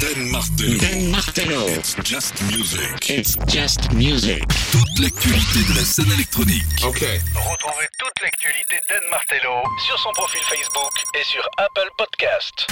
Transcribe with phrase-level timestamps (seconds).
[0.00, 0.78] Dan Martello.
[0.78, 1.66] Dan Martello.
[1.66, 3.10] It's just music.
[3.10, 4.44] It's just music.
[4.70, 6.62] Toute l'actualité de la scène électronique.
[6.84, 7.00] Ok.
[7.34, 12.66] Retrouvez toute l'actualité d'Anne Martello sur son profil Facebook et sur Apple Podcast.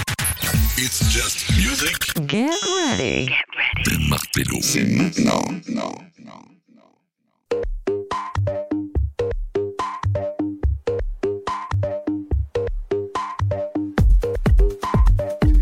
[0.79, 1.97] It's just music.
[2.29, 2.55] Get
[2.87, 3.31] ready.
[3.85, 4.59] Dan Martello.
[4.63, 5.43] C'est maintenant.
[5.69, 5.95] Non.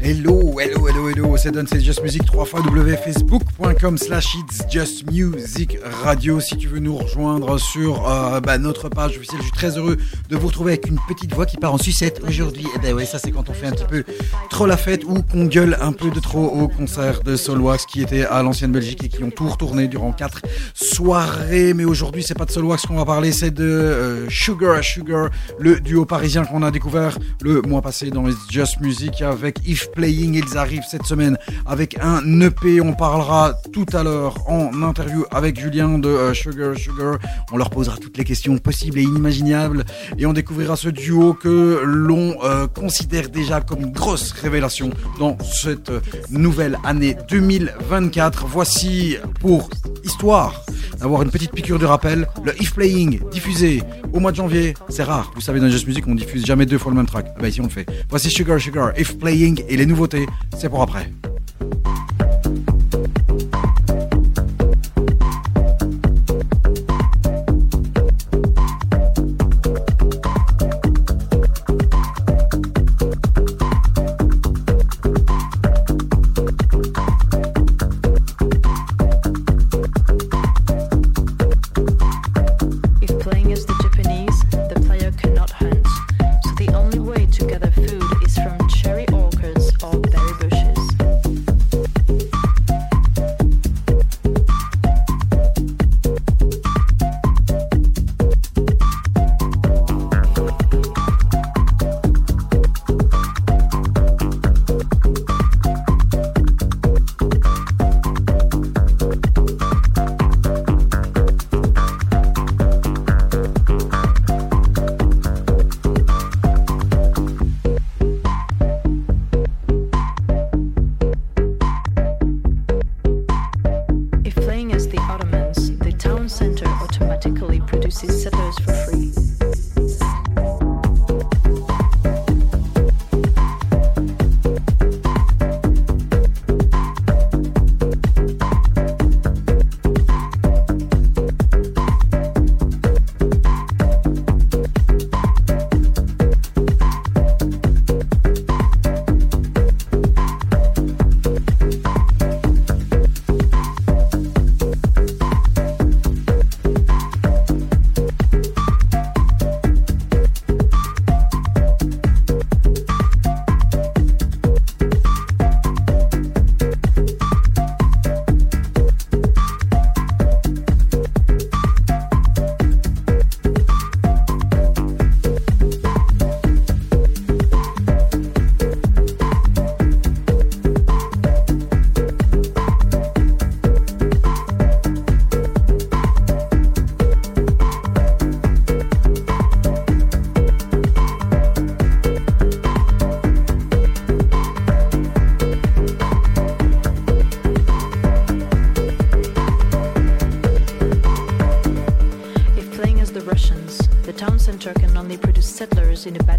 [0.07, 5.79] Hello, hello, hello, hello, c'est c'est Just Music 3 fois www.facebook.com slash It's Just Music
[6.03, 6.41] Radio.
[6.41, 9.97] Si tu veux nous rejoindre sur euh, bah, notre page officielle, je suis très heureux
[10.29, 12.67] de vous retrouver avec une petite voix qui part en sucette aujourd'hui.
[12.75, 14.05] Et ben ouais, ça c'est quand on fait un petit peu
[14.51, 18.03] trop la fête ou qu'on gueule un peu de trop au concert de Solwax qui
[18.03, 20.43] était à l'ancienne Belgique et qui ont tout retourné durant quatre
[20.75, 21.73] soirées.
[21.73, 25.81] Mais aujourd'hui, c'est pas de Solwax qu'on va parler, c'est de euh, Sugar Sugar, le
[25.81, 30.35] duo parisien qu'on a découvert le mois passé dans It's Just Music avec If Playing.
[30.35, 32.81] Ils arrivent cette semaine avec un EP.
[32.81, 37.19] On parlera tout à l'heure en interview avec Julien de euh, Sugar Sugar.
[37.53, 39.85] On leur posera toutes les questions possibles et inimaginables
[40.19, 45.37] et on découvrira ce duo que l'on euh, considère déjà comme une grosse révélation dans
[45.41, 45.93] cette
[46.31, 48.47] nouvelle année 2024.
[48.47, 49.71] Voici pour
[50.05, 50.65] histoire
[50.99, 53.83] d'avoir une petite piqûre de rappel, le If Playing diffusé
[54.13, 54.75] au mois de janvier.
[54.89, 57.27] C'est rare, vous savez dans Just Music on diffuse jamais deux fois le même track.
[57.37, 57.87] Ah bah ici on le fait.
[58.09, 60.27] Voici Sugar Sugar, If Playing et les nouveautés,
[60.57, 60.96] c'est pour après.
[60.97, 62.26] If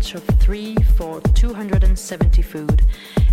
[0.08, 2.82] batch of 3 for 270 food,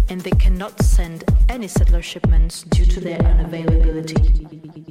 [0.08, 4.83] and they cannot send any settler shipments due to their unavailability.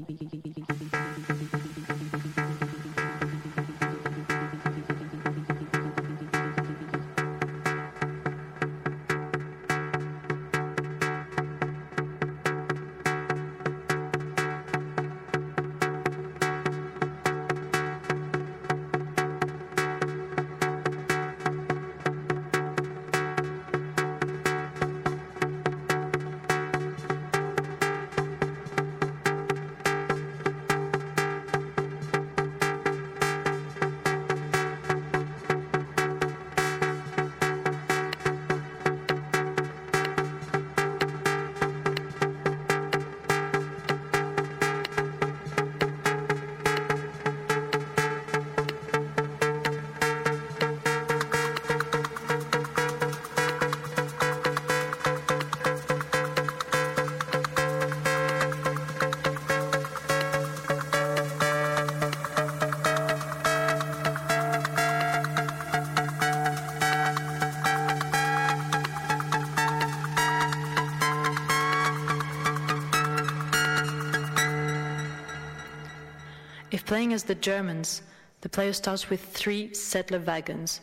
[76.93, 78.03] Playing as the Germans,
[78.41, 80.79] the player starts with three settler wagons,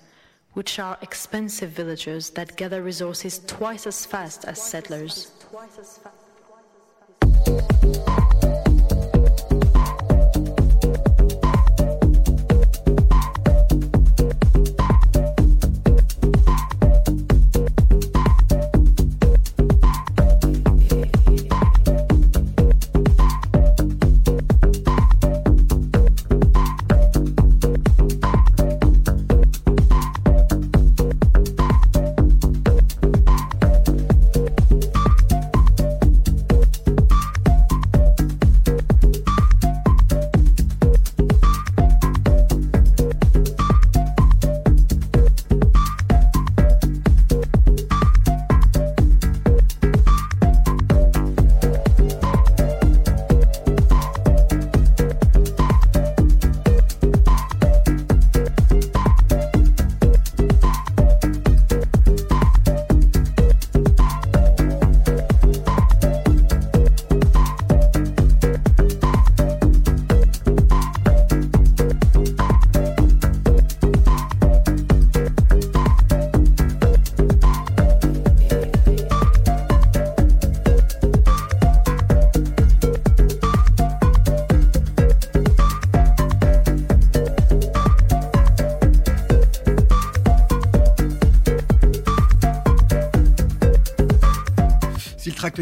[0.54, 5.30] which are expensive villagers that gather resources twice as fast as settlers.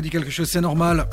[0.00, 1.06] Dit quelque chose, c'est normal.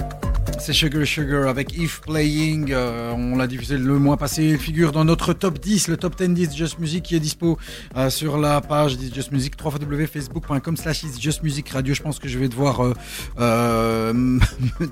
[0.59, 2.71] C'est Sugar Sugar avec If Playing.
[2.71, 4.43] euh, on l'a diffusé le mois passé.
[4.43, 7.57] Il figure dans notre top 10, le top 10 d'It's Just Music qui est dispo
[7.97, 11.95] euh, sur la page d'It's Just Music, www.facebook.com slash It's Just Music Radio.
[11.95, 12.93] Je pense que je vais devoir
[13.39, 14.39] euh, me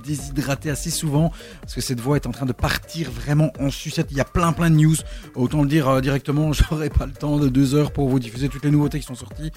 [0.04, 1.32] déshydrater assez souvent
[1.62, 4.08] parce que cette voix est en train de partir vraiment en sucette.
[4.10, 4.96] Il y a plein plein de news.
[5.36, 8.66] Autant le dire directement, j'aurai pas le temps de deux heures pour vous diffuser toutes
[8.66, 9.52] les nouveautés qui sont sorties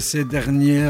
[0.00, 0.84] ces derniers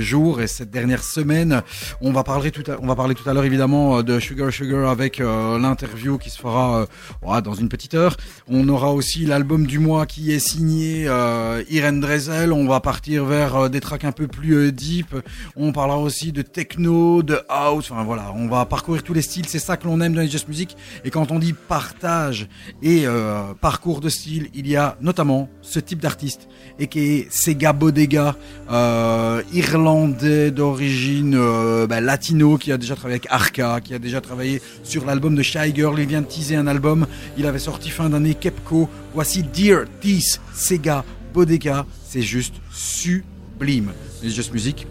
[0.00, 1.62] jours et cette dernière semaine.
[2.02, 4.90] On va parler tout à, on va parler tout à l'heure évidemment de Sugar Sugar
[4.90, 6.86] avec l'interview qui se fera
[7.24, 8.16] euh, dans une petite heure.
[8.48, 12.52] On aura aussi l'album du mois qui est signé euh, Irene Drezel.
[12.52, 15.14] On va partir vers euh, des tracks un peu plus euh, deep.
[15.56, 17.90] On parlera aussi de techno, de house.
[17.90, 19.46] Enfin voilà, on va parcourir tous les styles.
[19.48, 20.76] C'est ça que l'on aime dans les Just Music.
[21.04, 22.48] Et quand on dit partage
[22.82, 26.48] et euh, parcours de style, il y a notamment ce type d'artiste
[26.78, 28.36] et qui est Sega Bodega,
[28.70, 34.20] euh, irlandais d'origine euh, bah, latino, qui a déjà travaillé avec Arca, qui a déjà
[34.20, 35.98] travaillé sur l'album de Shy Girl.
[35.98, 37.06] Il vient de teaser un album.
[37.36, 38.88] Il avait sorti fin d'année Kepco.
[39.14, 41.04] Voici Dear Tease Sega
[41.34, 41.84] Bodega.
[42.04, 43.92] C'est juste sublime.
[44.22, 44.86] Les Just Music,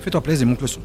[0.00, 0.80] fais-toi plaisir et monte le son.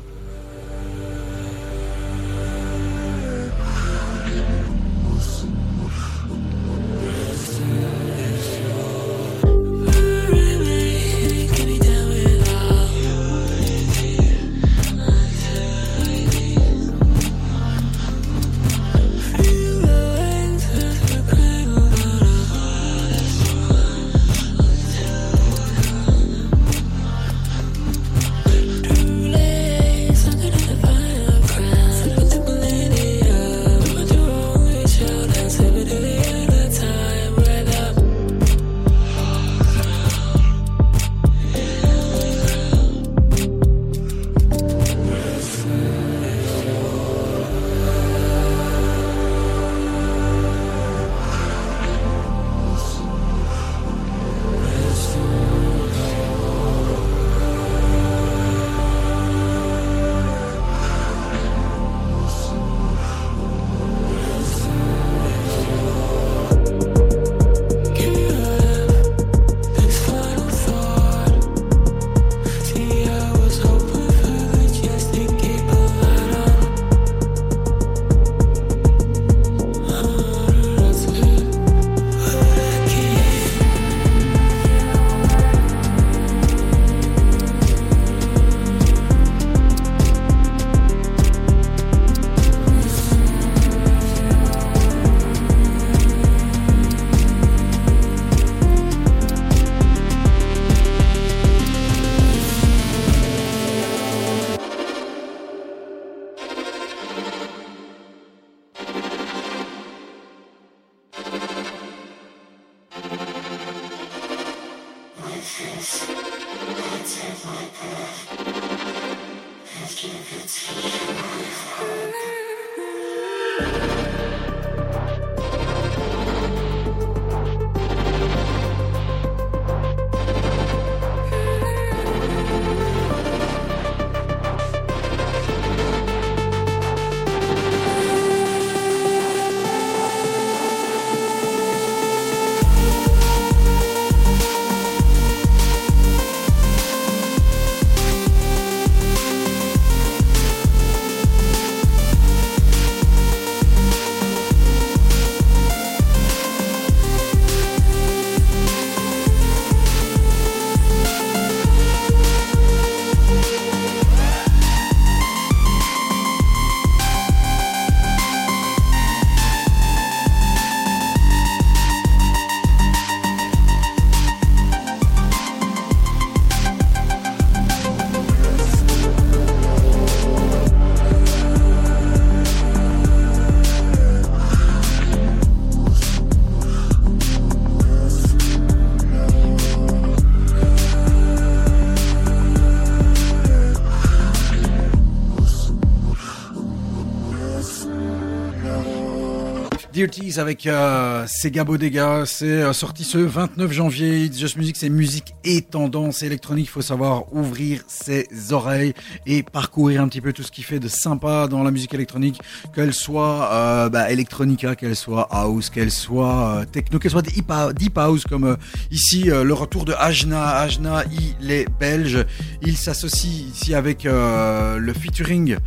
[199.99, 202.23] Dirties avec euh, Sega Bodega.
[202.25, 204.23] C'est euh, sorti ce 29 janvier.
[204.23, 206.67] It's Just Music, c'est musique et tendance électronique.
[206.67, 208.93] Il faut savoir ouvrir ses oreilles
[209.25, 212.39] et parcourir un petit peu tout ce qui fait de sympa dans la musique électronique,
[212.73, 217.97] qu'elle soit euh, bah, electronica, qu'elle soit house, qu'elle soit euh, techno, qu'elle soit deep,
[217.97, 218.55] house, comme
[218.91, 220.59] ici le retour de Ajna.
[220.59, 221.03] Ajna,
[221.41, 222.25] il est belge.
[222.61, 225.57] Il s'associe ici avec le featuring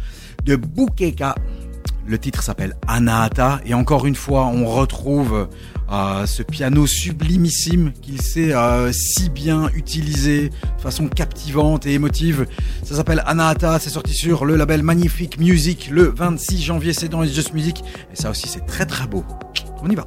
[0.47, 1.35] de Bukeka.
[2.07, 5.49] Le titre s'appelle Anahata et encore une fois on retrouve
[5.91, 12.47] euh, ce piano sublimissime qu'il sait euh, si bien utiliser de façon captivante et émotive.
[12.83, 17.23] Ça s'appelle Anahata, c'est sorti sur le label Magnifique Music le 26 janvier, c'est dans
[17.23, 19.25] It's Just Music et ça aussi c'est très très beau.
[19.83, 20.07] On y va.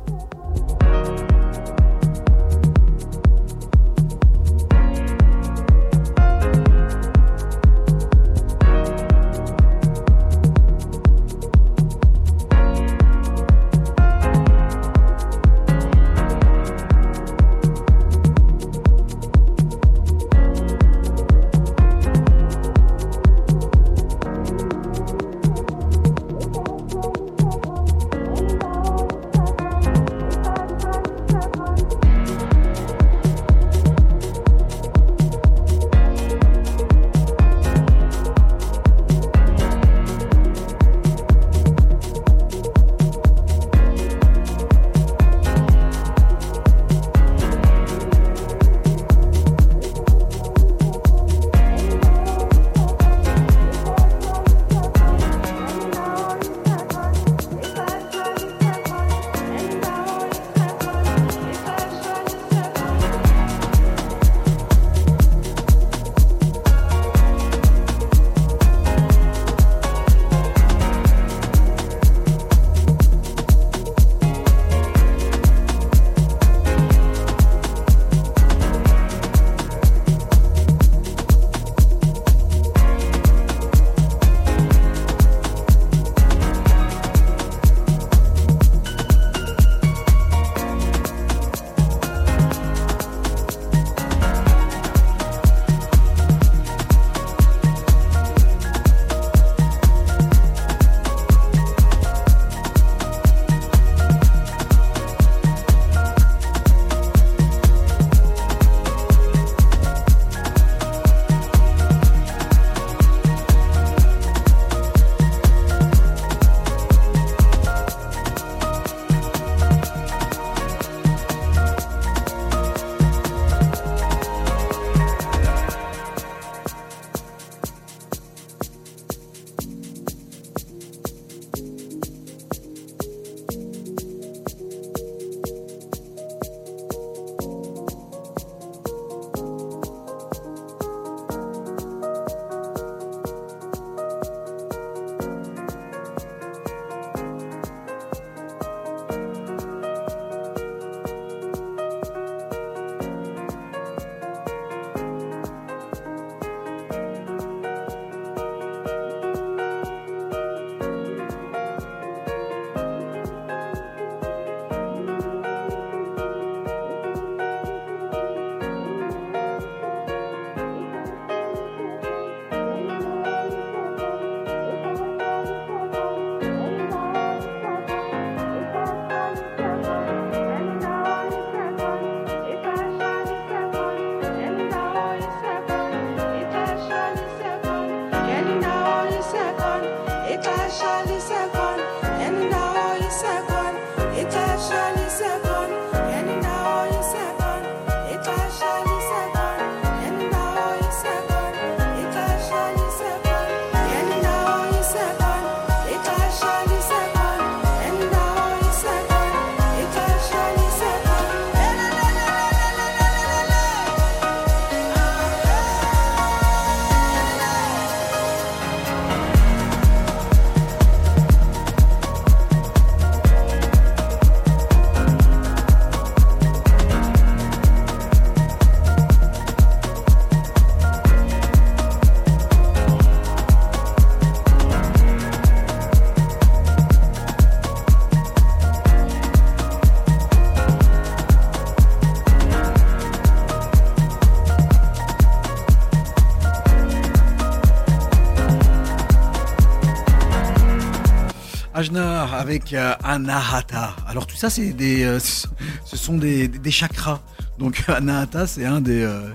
[252.46, 253.96] Avec euh, Anahata.
[254.08, 257.20] Alors tout ça, c'est des, euh, ce sont des, chakras.
[257.58, 259.32] Donc Anahata, c'est un des, euh,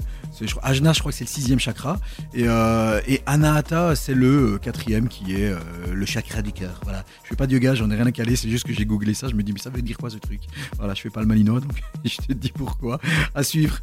[0.62, 1.98] Ajna, je crois que c'est le sixième chakra,
[2.32, 2.46] et,
[3.26, 5.52] Anahata, c'est le quatrième qui est
[5.92, 6.80] le chakra du cœur.
[6.84, 7.04] Voilà.
[7.24, 8.36] Je fais pas de yoga, j'en ai rien à caler.
[8.36, 9.28] C'est juste que j'ai googlé ça.
[9.28, 10.40] Je me dis, mais ça veut dire quoi ce truc?
[10.78, 11.72] Voilà, je fais pas le malinois, donc
[12.04, 13.00] je te dis pourquoi.
[13.34, 13.80] À suivre.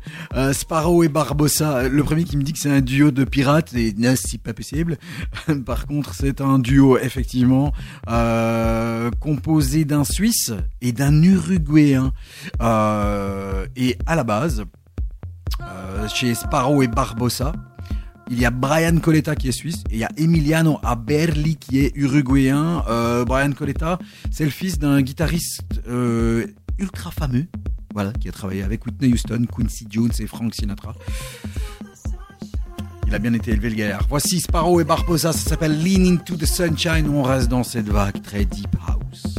[0.54, 1.90] Sparrow et Barbossa.
[1.90, 4.54] Le premier qui me dit que c'est un duo de pirates, et non, c'est pas
[4.54, 4.98] possible.
[5.66, 7.72] Par contre, c'est un duo effectivement
[8.10, 12.12] euh, composé d'un Suisse et d'un Uruguayen.
[12.62, 14.64] Euh, et à la base,
[15.62, 17.54] euh, chez Sparrow et Barbossa,
[18.30, 21.80] il y a Brian Coletta qui est suisse et il y a Emiliano Aberli qui
[21.80, 22.84] est uruguayen.
[23.26, 24.00] Brian Coletta,
[24.32, 25.82] c'est le fils d'un guitariste
[26.78, 27.46] ultra fameux,
[27.94, 30.94] voilà, qui a travaillé avec Whitney Houston, Quincy Jones et Frank Sinatra.
[33.08, 34.00] Il a bien été élevé le gars.
[34.10, 37.08] Voici Sparrow et Barbosa, ça s'appelle Leaning to the Sunshine.
[37.08, 39.37] On reste dans cette vague très deep house.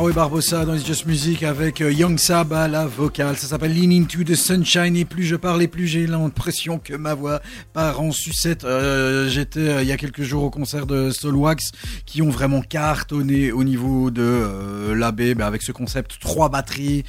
[0.00, 3.36] Roy Barbosa dans It's Just Music avec euh, Young Sab à la vocale.
[3.36, 6.94] Ça s'appelle Lean Into the Sunshine et plus je parle et plus j'ai l'impression que
[6.94, 7.42] ma voix
[7.74, 8.64] part en sucette.
[8.64, 11.72] Euh, J'étais euh, il y a quelques jours au concert de Soulwax
[12.06, 17.04] qui ont vraiment cartonné au niveau de euh, l'AB bah, avec ce concept trois batteries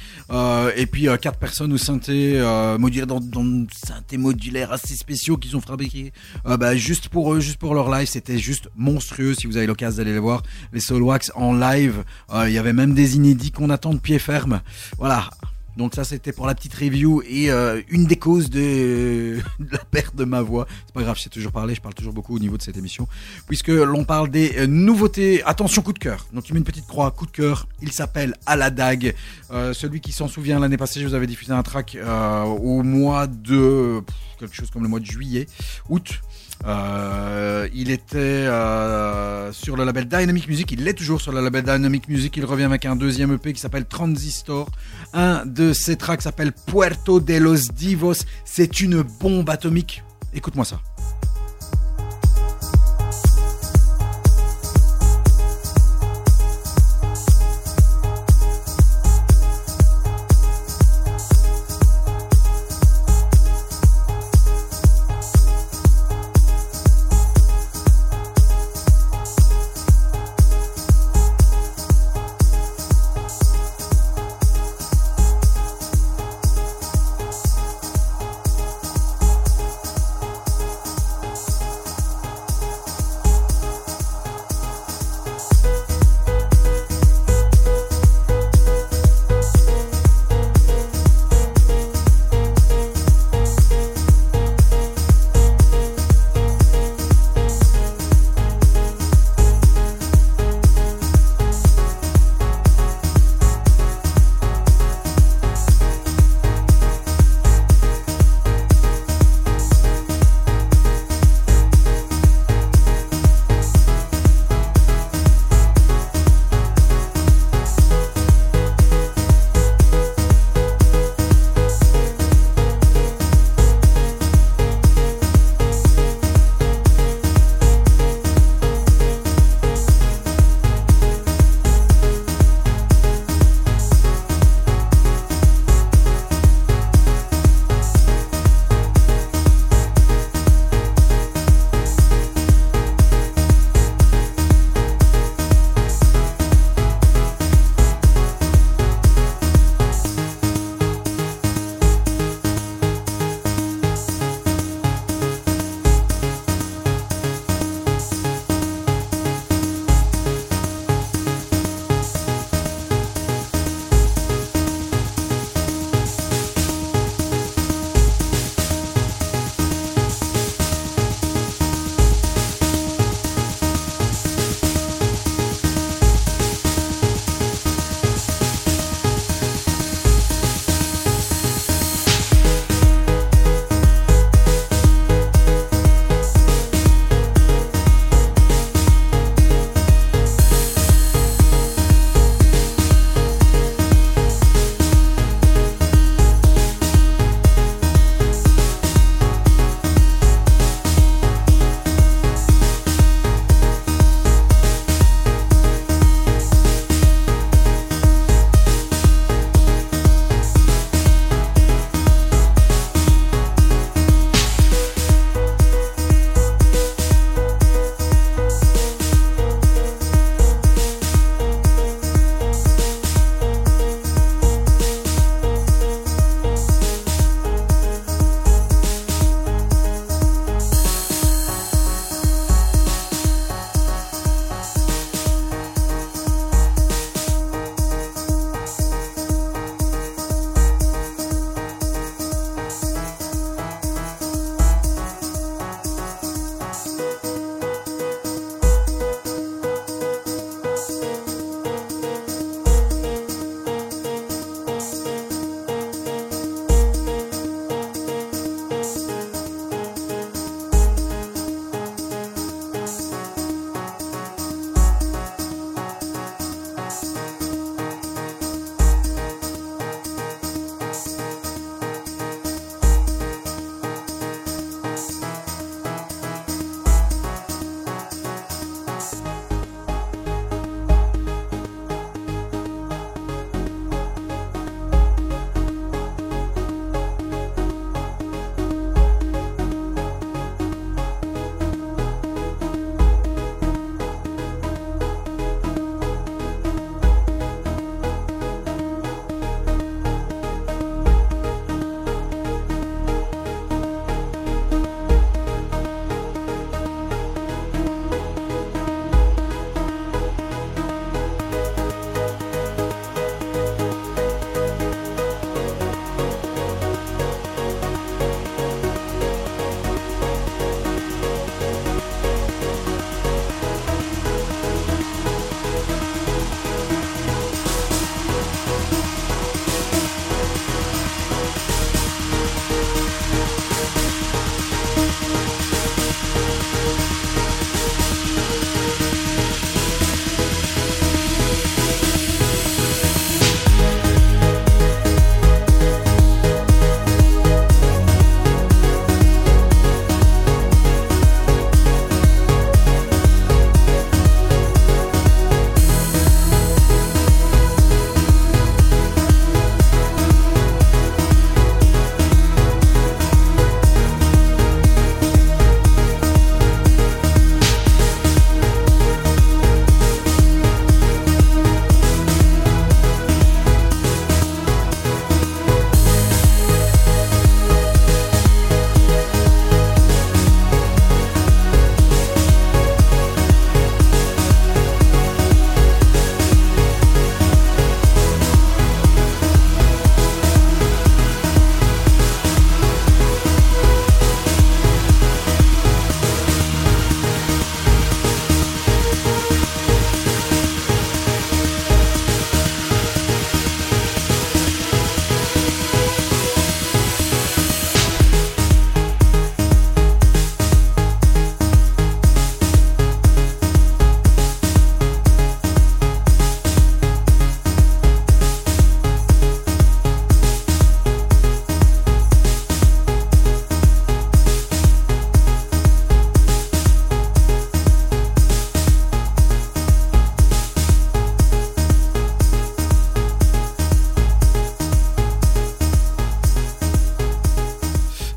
[0.76, 2.76] et puis quatre personnes au synthé euh,
[3.06, 3.64] dans, dans
[4.12, 6.12] synthé modulaire assez spéciaux qu'ils ont fabriqués
[6.46, 8.06] euh, bah, juste pour eux, juste pour leur live.
[8.06, 12.04] C'était juste monstrueux si vous avez l'occasion d'aller les voir les Soulwax en live.
[12.32, 14.60] Euh, Il y avait même des inédits qu'on attend de pied ferme.
[14.98, 15.30] Voilà.
[15.76, 19.38] Donc ça c'était pour la petite review et euh, une des causes de,
[19.70, 20.66] la perte de ma voix.
[20.86, 22.76] C'est pas grave, je sais toujours parler, je parle toujours beaucoup au niveau de cette
[22.76, 23.08] émission.
[23.46, 25.42] Puisque l'on parle des euh, nouveautés.
[25.44, 26.26] Attention, coup de cœur.
[26.32, 27.66] Donc tu mets une petite croix, coup de cœur.
[27.80, 29.14] Il s'appelle À la dague.
[29.50, 31.96] Euh, celui qui s'en souvient l'année passée, je vous avais diffusé un track
[32.46, 34.02] au mois de
[34.38, 35.46] quelque chose comme le mois de juillet,
[35.88, 36.20] août.
[36.64, 41.62] Euh, il était euh, sur le label Dynamic Music, il l'est toujours sur le label
[41.64, 44.68] Dynamic Music, il revient avec un deuxième EP qui s'appelle Transistor.
[45.12, 50.02] Un de ses tracks s'appelle Puerto de los Divos, c'est une bombe atomique.
[50.34, 50.80] Écoute-moi ça.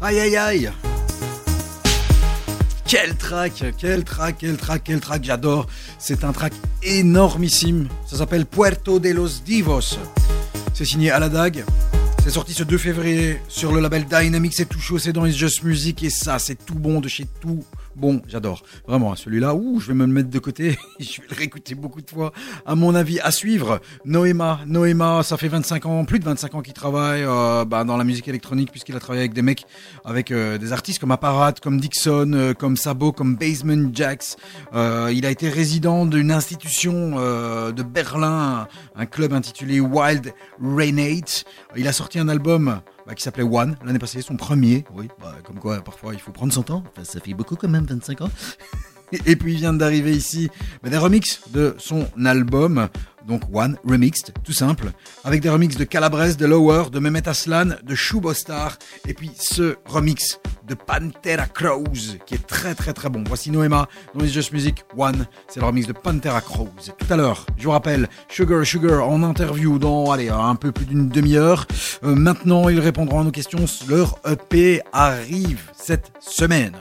[0.05, 0.71] Aïe aïe aïe
[2.85, 5.65] Quel track, quel track, quel track, quel track, j'adore.
[5.97, 7.87] C'est un track énormissime.
[8.05, 9.97] Ça s'appelle Puerto de los Divos.
[10.75, 11.65] C'est signé Aladag.
[12.23, 14.53] C'est sorti ce 2 février sur le label Dynamic.
[14.53, 16.03] C'est tout chaud, c'est dans It's Just Music.
[16.03, 17.65] Et ça, c'est tout bon de chez tout
[17.95, 18.61] Bon, j'adore.
[18.85, 20.77] Vraiment, celui-là, ouh, je vais me le mettre de côté.
[20.99, 22.33] je vais le réécouter beaucoup de fois.
[22.65, 24.59] À mon avis, à suivre, Noéma.
[24.67, 28.03] Noéma, ça fait 25 ans, plus de 25 ans qu'il travaille euh, bah, dans la
[28.03, 29.65] musique électronique, puisqu'il a travaillé avec des mecs,
[30.03, 34.35] avec euh, des artistes comme Apparat, comme Dixon, euh, comme Sabo, comme Basement Jax.
[34.73, 37.15] il a été résident d'une institution
[37.71, 41.45] de Berlin, un club intitulé Wild Renate.
[41.77, 44.85] Il a sorti un album bah, qui s'appelait One l'année passée, son premier.
[44.93, 46.83] Oui, bah, comme quoi parfois il faut prendre son temps.
[46.91, 48.29] Enfin, ça fait beaucoup quand même, 25 ans.
[49.25, 50.49] Et puis il vient d'arriver ici
[50.83, 52.89] bah, des remixes de son album,
[53.27, 54.91] donc One Remixed, tout simple,
[55.23, 59.75] avec des remixes de Calabrese, de Lower, de Mehmet Aslan, de Shubostar, et puis ce
[59.85, 63.23] remix de Pantera Crows, qui est très très très bon.
[63.27, 66.69] Voici Noema dans les Just Music One, c'est le remix de Pantera Crows.
[66.97, 70.85] Tout à l'heure, je vous rappelle, Sugar Sugar en interview dans allez, un peu plus
[70.85, 71.67] d'une demi-heure.
[72.03, 73.65] Euh, maintenant, ils répondront à nos questions.
[73.87, 76.73] Leur EP arrive cette semaine.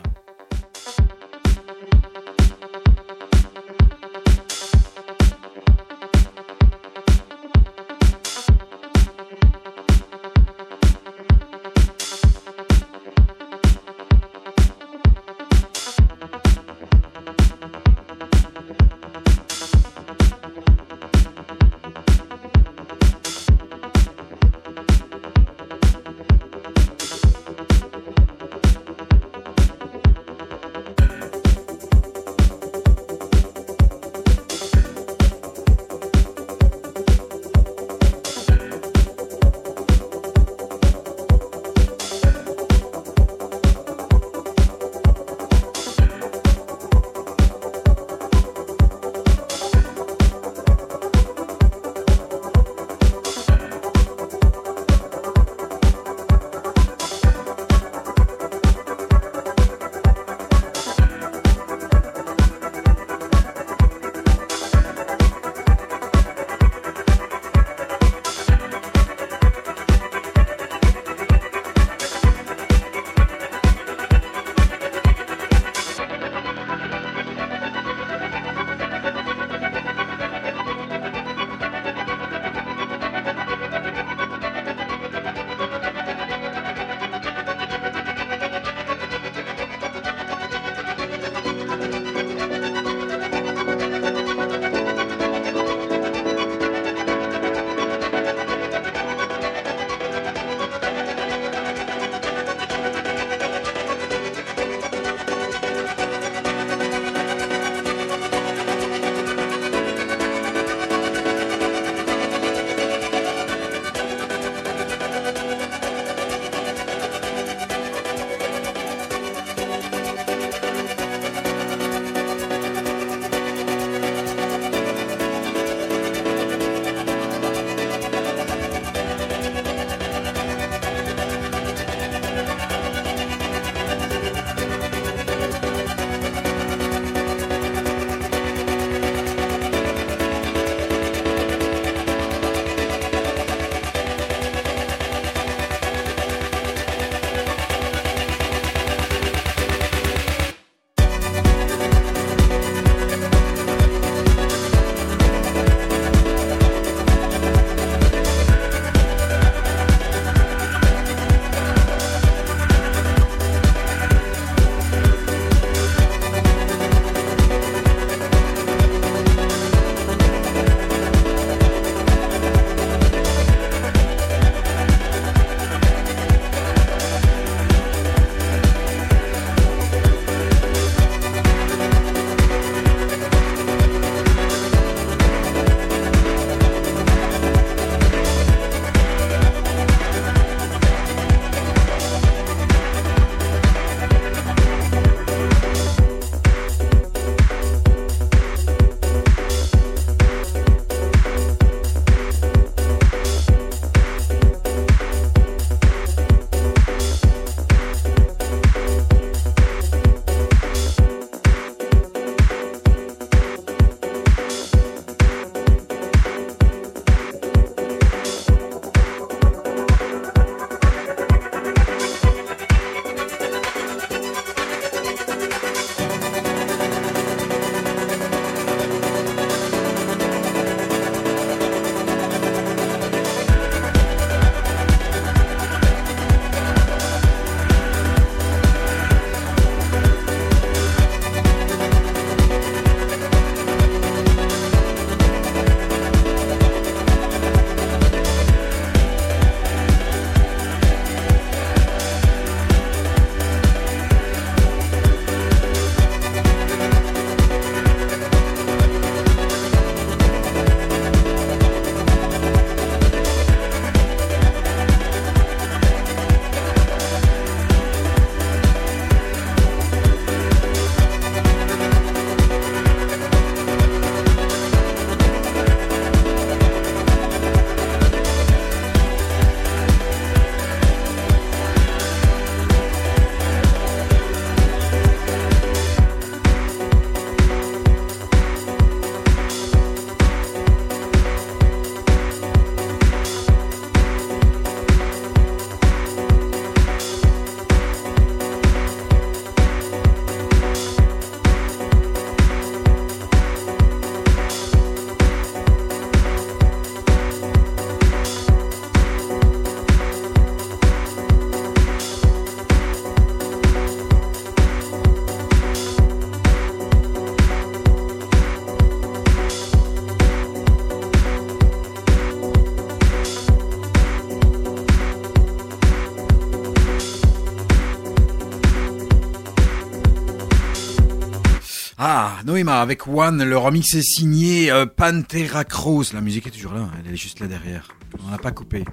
[332.44, 336.12] Noéma avec One, le remix est signé euh, Pantera Cross.
[336.12, 337.88] La musique est toujours là, hein, elle est juste là derrière.
[338.22, 338.84] On l'a pas coupé.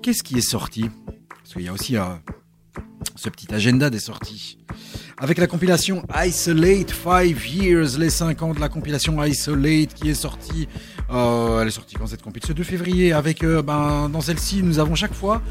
[0.00, 0.90] Qu'est-ce qui est sorti?
[1.28, 2.04] Parce qu'il y a aussi euh,
[3.16, 4.58] ce petit agenda des sorties.
[5.18, 10.14] Avec la compilation Isolate 5 Years, les 5 ans de la compilation Isolate qui est
[10.14, 10.68] sortie.
[11.10, 13.12] euh, elle est sortie quand cette compilation Ce 2 février.
[13.12, 15.42] Avec, ben, dans celle-ci, nous avons chaque fois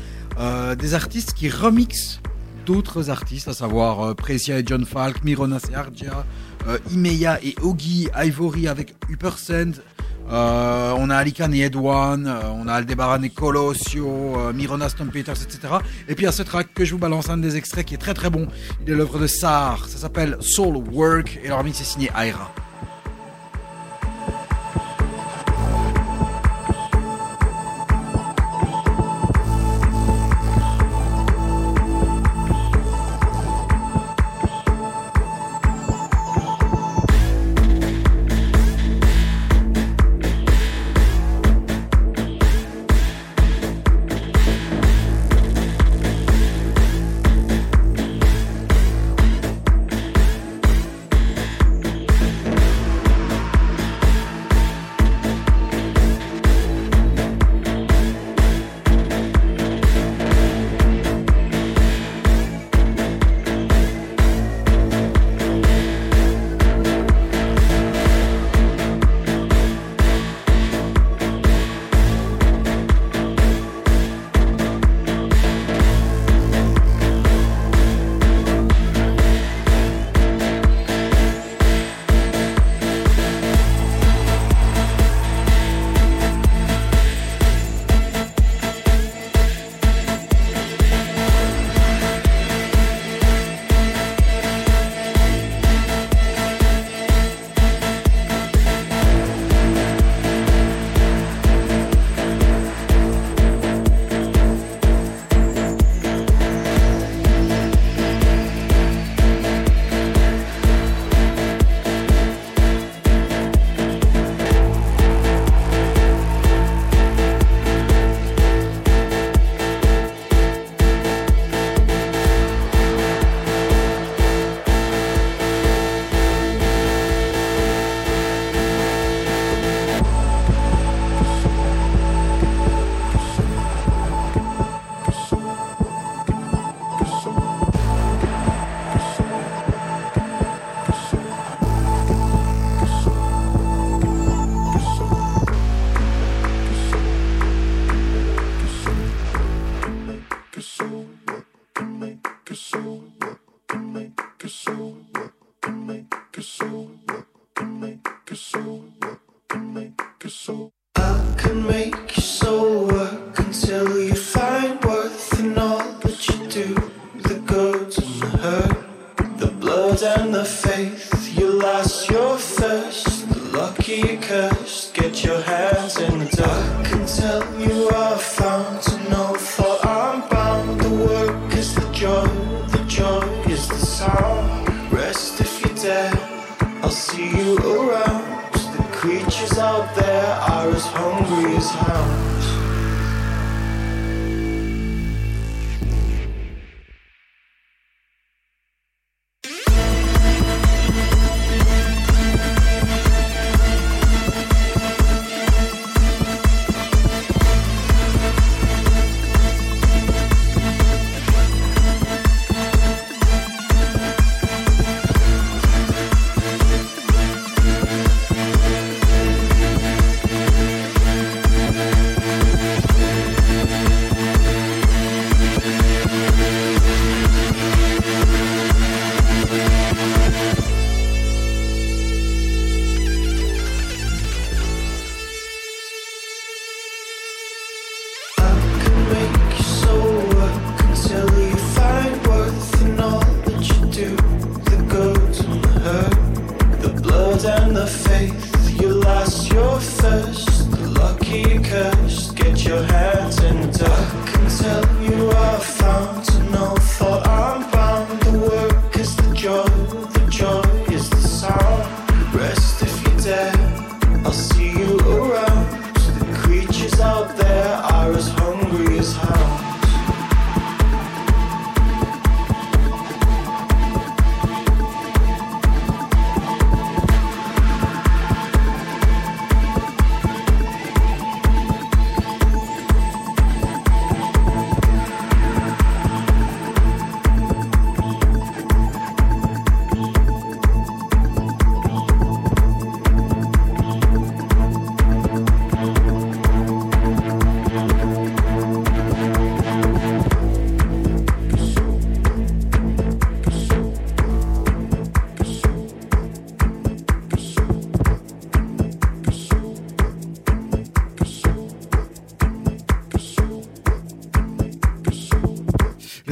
[0.77, 2.21] des artistes qui remixent
[2.65, 6.23] d'autres artistes, à savoir Precia et John Falk, Mironas et Argia, euh,
[6.91, 9.81] Imeya et Ogi, Ivory avec Uppersend,
[10.29, 15.09] euh, on a Alican et Edwan, euh, on a Aldebaran et Colossio, euh, Mironas, Tom
[15.09, 15.75] Peters, etc.
[16.07, 17.93] Et puis il y a ce track que je vous balance, un des extraits qui
[17.93, 18.47] est très très bon.
[18.85, 22.53] Il est l'œuvre de Sar, ça s'appelle Soul Work et leur mix est signé Aira.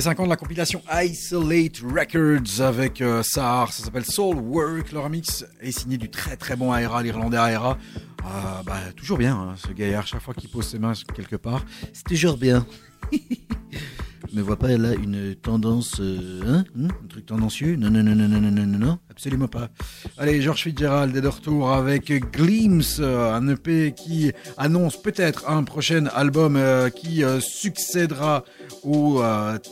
[0.06, 5.44] 5 ans de la compilation Isolate Records avec euh, ça s'appelle Soul Work, leur mix
[5.62, 7.80] est signé du très très bon Aera, l'Irlandais Aera.
[8.24, 11.66] Euh, bah, toujours bien, hein, ce gaillard, chaque fois qu'il pose ses mains quelque part,
[11.92, 12.68] c'est toujours bien
[14.36, 17.76] ne vois pas là une tendance, euh, hein, hein, un truc tendancieux?
[17.78, 19.70] Non, non, non, non, non, non, non, non, absolument pas.
[20.18, 25.64] Allez, George Fitzgerald est de retour avec Gleams, euh, un EP qui annonce peut-être un
[25.64, 28.44] prochain album euh, qui succédera
[28.84, 29.22] au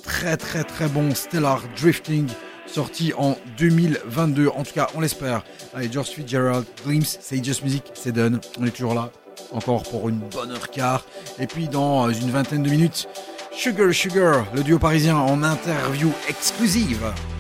[0.04, 2.28] très très très bon Stellar Drifting
[2.66, 4.48] sorti en 2022.
[4.48, 5.44] En tout cas, on l'espère.
[5.74, 8.40] Allez, George Fitzgerald, Gleams, c'est Just Music, c'est done.
[8.60, 9.12] On est toujours là,
[9.52, 11.06] encore pour une bonne heure quart.
[11.38, 13.08] Et puis, dans une vingtaine de minutes,
[13.56, 17.33] Sugar Sugar, le duo parisien en interview exclusive.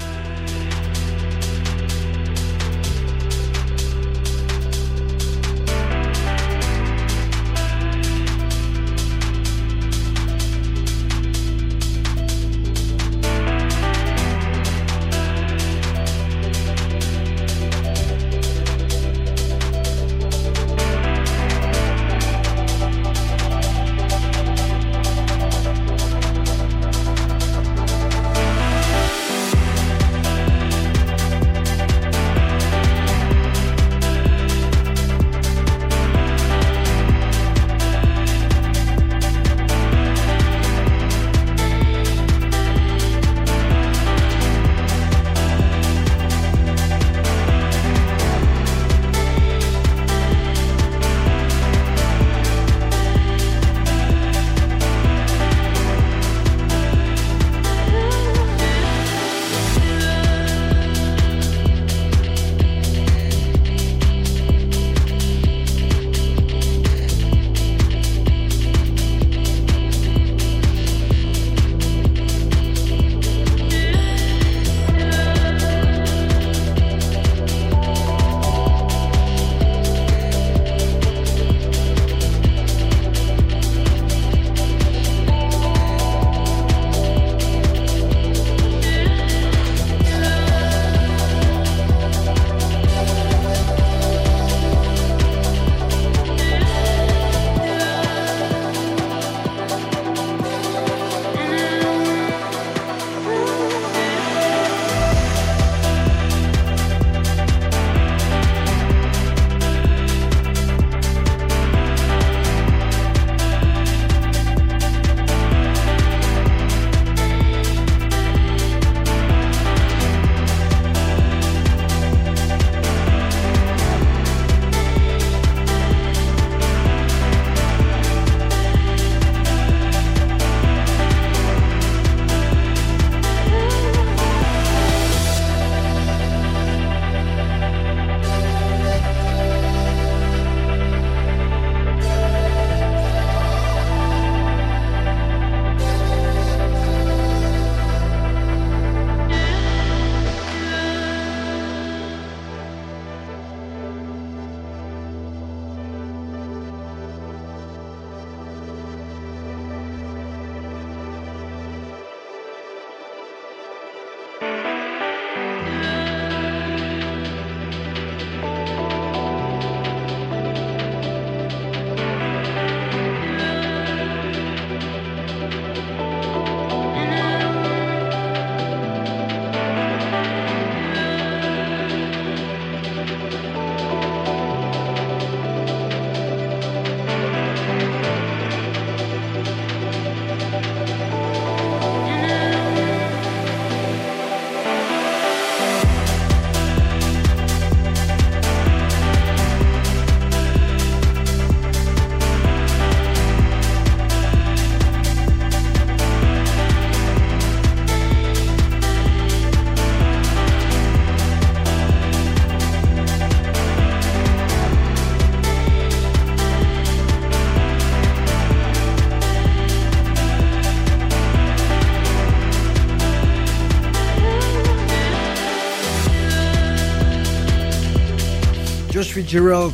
[229.24, 229.74] Fitzgerald.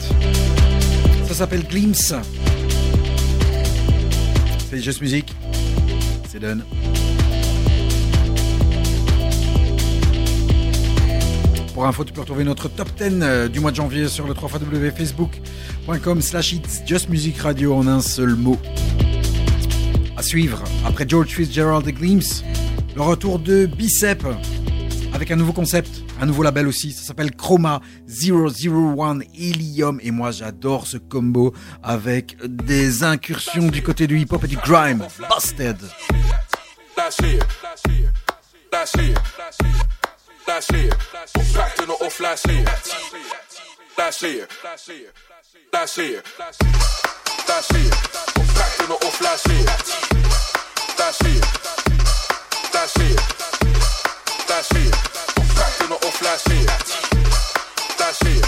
[1.28, 2.14] Ça s'appelle Glimpse.
[4.70, 5.34] C'est Just Music.
[6.28, 6.64] C'est done.
[11.74, 14.36] Pour info, tu peux retrouver notre top 10 euh, du mois de janvier sur le
[14.36, 14.50] 3
[14.96, 18.58] facebook.com slash it's Just Music Radio en un seul mot.
[20.16, 22.44] À suivre, après George Fitzgerald et Glimpse,
[22.96, 24.28] Le retour de Bicep
[25.14, 26.92] avec un nouveau concept, un nouveau label aussi.
[26.92, 30.00] Ça s'appelle Chroma 001 Helium.
[30.02, 31.54] Et moi, j'adore ce combo
[31.84, 35.06] avec des incursions du côté du hip-hop et du grime.
[35.30, 35.78] Busted.
[56.22, 56.68] That's it.
[57.98, 58.44] That's it.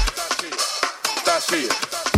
[1.25, 2.10] That's it.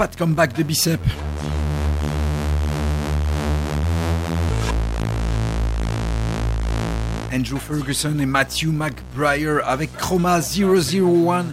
[0.00, 0.98] Fat comeback de Bicep.
[7.30, 11.52] Andrew Ferguson et Matthew McBriar avec Chroma 001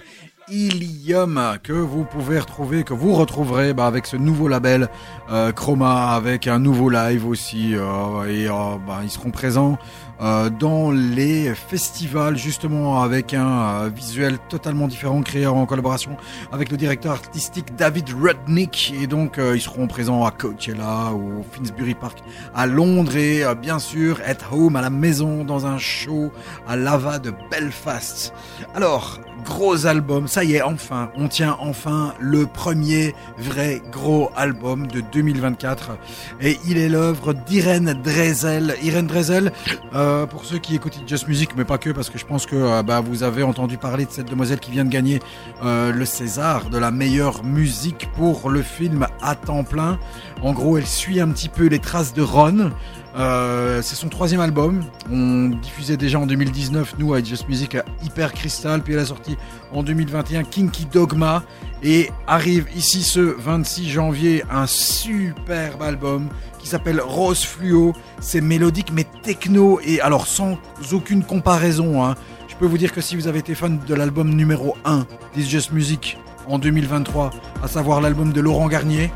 [0.50, 4.88] Ilium que vous pouvez retrouver, que vous retrouverez bah, avec ce nouveau label
[5.30, 7.76] euh, Chroma, avec un nouveau live aussi.
[7.76, 9.78] euh, et euh, bah, ils seront présents
[10.20, 16.18] dans les festivals justement avec un euh, visuel totalement différent créé en collaboration
[16.52, 18.94] avec le directeur artistique David Rudnick.
[19.02, 22.20] Et donc euh, ils seront présents à Coachella ou Finsbury Park
[22.56, 26.32] à Londres et euh, bien sûr at home à la maison dans un show
[26.68, 28.34] à Lava de Belfast.
[28.76, 34.88] Alors, gros album, ça y est, enfin, on tient enfin le premier vrai gros album
[34.88, 35.98] de 2024.
[36.42, 38.76] Et il est l'œuvre d'Irène Drezel.
[38.84, 39.52] Irène Drezel,
[39.94, 42.56] euh, pour ceux qui écoutent Just Music, mais pas que, parce que je pense que
[42.56, 45.20] euh, bah, vous avez entendu parler de cette demoiselle qui vient de gagner
[45.64, 50.00] euh, le César de la meilleure musique pour le film à temps plein.
[50.42, 52.72] En gros, elle suit un petit peu les traces de Ron.
[53.18, 54.84] Euh, c'est son troisième album.
[55.12, 58.82] On diffusait déjà en 2019, nous, à Just Music, à Hyper Crystal.
[58.82, 59.36] Puis elle a sorti
[59.74, 61.44] en 2021 Kinky Dogma.
[61.82, 66.28] Et arrive ici ce 26 janvier un superbe album
[66.60, 67.94] qui s'appelle Rose Fluo.
[68.20, 69.80] C'est mélodique mais techno.
[69.84, 70.58] Et alors sans
[70.92, 72.04] aucune comparaison.
[72.06, 72.16] hein.
[72.48, 75.06] Je peux vous dire que si vous avez été fan de l'album numéro 1
[75.36, 77.32] d'Is Just Music en 2023,
[77.64, 79.12] à savoir l'album de Laurent Garnier,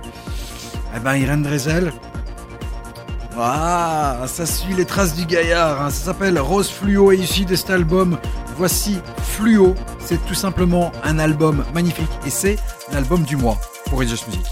[0.96, 1.92] eh ben Irène Drezel,
[3.38, 5.82] ah, ça suit les traces du gaillard.
[5.82, 5.90] hein.
[5.90, 8.18] Ça s'appelle Rose Fluo et ici de cet album,
[8.58, 9.76] voici Fluo.
[10.00, 12.58] C'est tout simplement un album magnifique et c'est
[12.92, 13.58] l'album du mois
[13.90, 14.46] pour It's Music.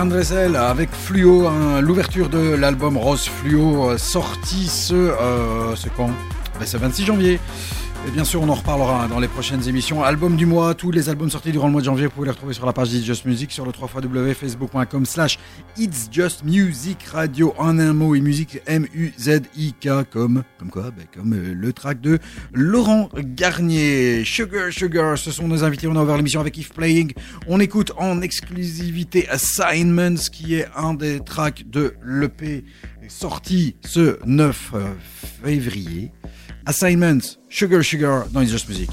[0.00, 6.06] Avec Fluo, hein, l'ouverture de l'album Rose Fluo, euh, sorti ce, euh, ce quand?
[6.60, 7.40] Ben, C'est 26 janvier.
[8.08, 10.02] Et bien sûr, on en reparlera dans les prochaines émissions.
[10.02, 12.32] Album du mois, tous les albums sortis durant le mois de janvier, vous pouvez les
[12.32, 13.86] retrouver sur la page d'It's Just Music, sur le 3
[14.34, 15.38] facebook.com slash
[15.76, 21.34] It's Just Music Radio en un mot et musique M-U-Z-I-K comme, comme quoi ben, Comme
[21.34, 22.18] euh, le track de
[22.54, 24.24] Laurent Garnier.
[24.24, 25.86] Sugar Sugar, ce sont nos invités.
[25.86, 27.12] On a ouvert l'émission avec If Playing.
[27.46, 32.64] On écoute en exclusivité Assignments qui est un des tracks de l'EP
[33.08, 34.94] sorti ce 9 euh,
[35.42, 36.10] février.
[36.68, 38.90] Assignments, Sugar Sugar dans Just Music.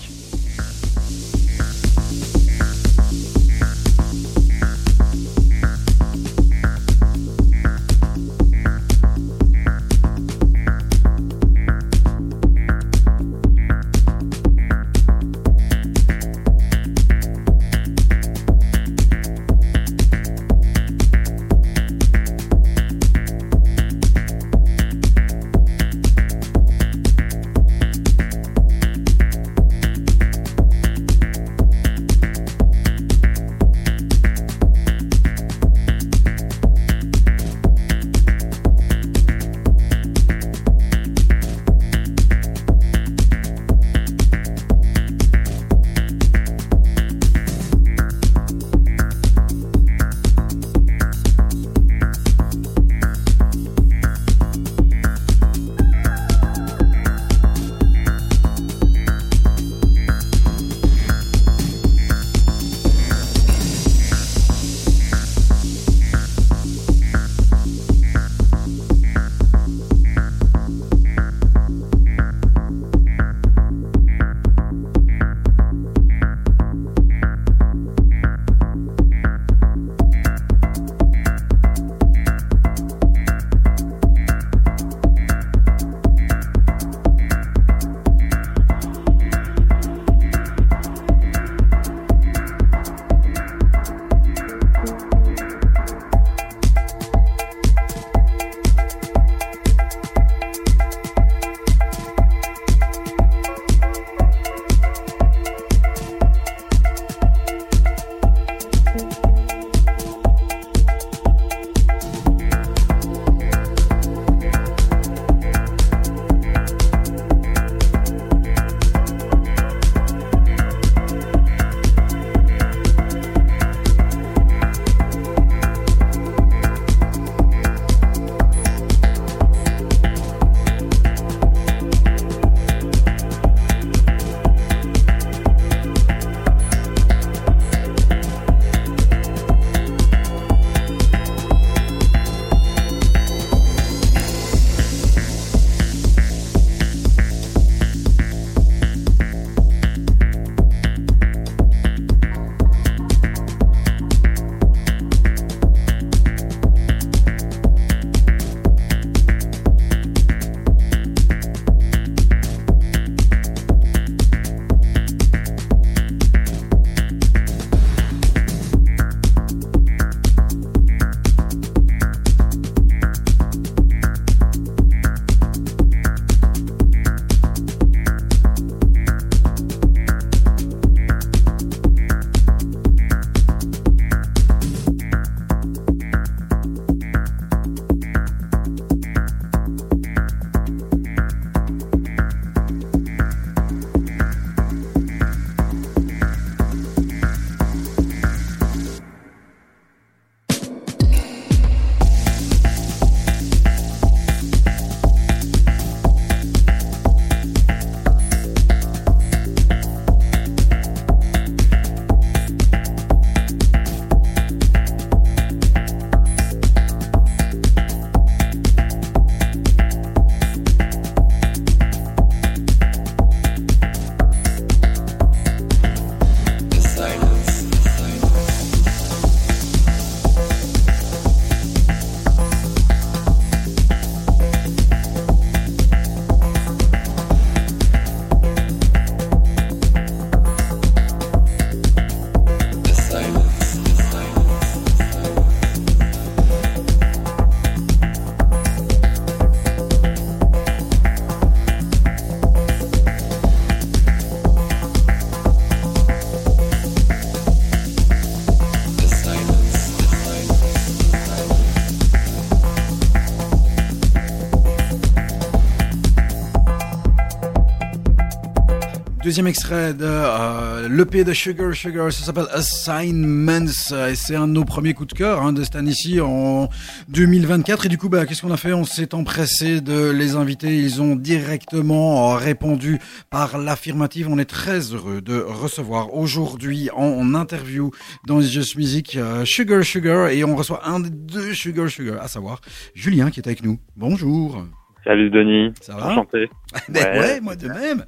[269.36, 273.68] Deuxième extrait de euh, l'EP de Sugar Sugar, ça s'appelle Assignments
[274.08, 276.70] et c'est un de nos premiers coups de cœur hein, de Stan ici en
[277.10, 278.72] 2024 et du coup bah, qu'est-ce qu'on a fait?
[278.72, 282.98] On s'est empressé de les inviter, ils ont directement euh, répondu
[283.30, 284.30] par l'affirmative.
[284.30, 287.92] On est très heureux de recevoir aujourd'hui en, interview
[288.26, 292.30] dans Just Music euh, Sugar Sugar et on reçoit un des deux Sugar Sugar, à
[292.30, 292.62] savoir
[292.94, 293.80] Julien qui est avec nous.
[293.98, 294.64] Bonjour.
[295.06, 295.72] Salut Denis.
[295.82, 296.50] Ça va Enchanté.
[296.90, 297.20] Ben Ouais.
[297.20, 298.06] ouais, moi de même.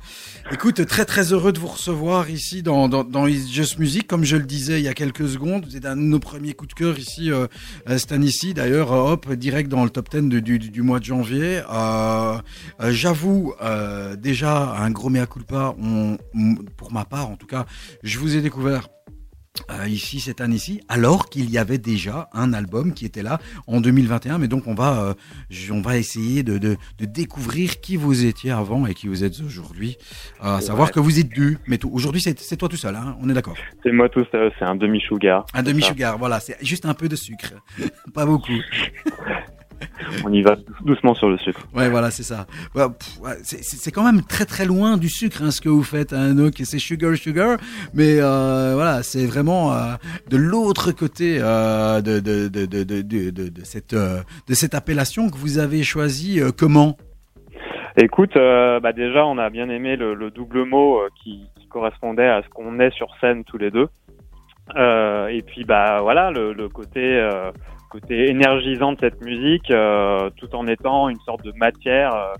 [0.51, 4.07] Écoute, très très heureux de vous recevoir ici dans, dans, dans It's Just Music.
[4.07, 6.53] Comme je le disais il y a quelques secondes, vous êtes un de nos premiers
[6.53, 7.45] coups de cœur ici, euh,
[7.97, 8.53] Stan ici.
[8.55, 11.61] D'ailleurs, euh, hop, direct dans le top 10 de- du, du, du mois de janvier.
[11.71, 12.37] Euh,
[12.81, 16.17] euh, J'avoue, euh, déjà, un gros mea culpa, on,
[16.77, 17.65] pour ma part en tout cas,
[18.03, 18.87] je vous ai découvert
[19.69, 23.81] euh, ici cette année-ci, alors qu'il y avait déjà un album qui était là en
[23.81, 24.37] 2021.
[24.37, 25.13] Mais donc on va, euh,
[25.71, 29.39] on va essayer de, de, de découvrir qui vous étiez avant et qui vous êtes
[29.41, 29.97] aujourd'hui.
[30.43, 32.95] Euh, à savoir que vous êtes deux, mais tout- aujourd'hui c'est c'est toi tout seul,
[32.95, 33.55] hein, on est d'accord.
[33.83, 35.45] C'est moi tout seul, c'est un demi-sugar.
[35.53, 37.53] Un demi sugar, voilà, c'est juste un peu de sucre,
[38.13, 38.51] pas beaucoup.
[40.25, 40.55] On y va
[40.85, 41.61] doucement sur le sucre.
[41.75, 42.45] Ouais, voilà, c'est ça.
[43.43, 46.79] C'est- quand même très très loin du sucre hein, ce que vous faites, hein, c'est
[46.79, 47.57] sugar sugar,
[47.93, 49.93] mais euh, voilà, c'est vraiment euh,
[50.29, 52.19] de l'autre côté euh, de,
[53.63, 56.39] cette de cette appellation que vous avez choisi.
[56.41, 56.97] euh, comment?
[57.99, 62.43] Écoute, bah déjà on a bien aimé le, le double mot qui, qui correspondait à
[62.43, 63.87] ce qu'on est sur scène tous les deux.
[64.75, 67.51] Euh, et puis bah voilà le, le côté euh,
[67.89, 72.33] côté énergisant de cette musique, euh, tout en étant une sorte de matière euh,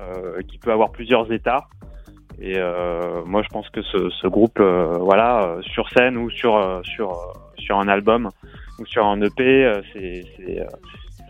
[0.00, 1.66] euh, qui peut avoir plusieurs états.
[2.40, 6.80] Et euh, moi je pense que ce, ce groupe, euh, voilà, sur scène ou sur
[6.84, 7.16] sur
[7.58, 8.28] sur un album
[8.80, 10.22] ou sur un EP, c'est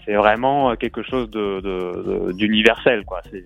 [0.05, 3.21] c'est vraiment quelque chose de de- de- d'universel quoi.
[3.31, 3.45] C'est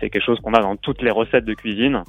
[0.00, 2.02] c'est quelque chose qu'on a dans toutes les recettes de cuisine.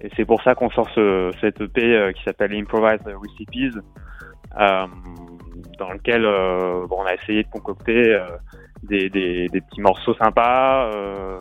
[0.00, 3.78] Et c'est pour ça qu'on sort ce, cet EP qui s'appelle Improvised Recipes,
[4.56, 8.26] dans lequel euh, bon, on a essayé de concocter euh,
[8.82, 11.38] des, des, des petits morceaux sympas euh,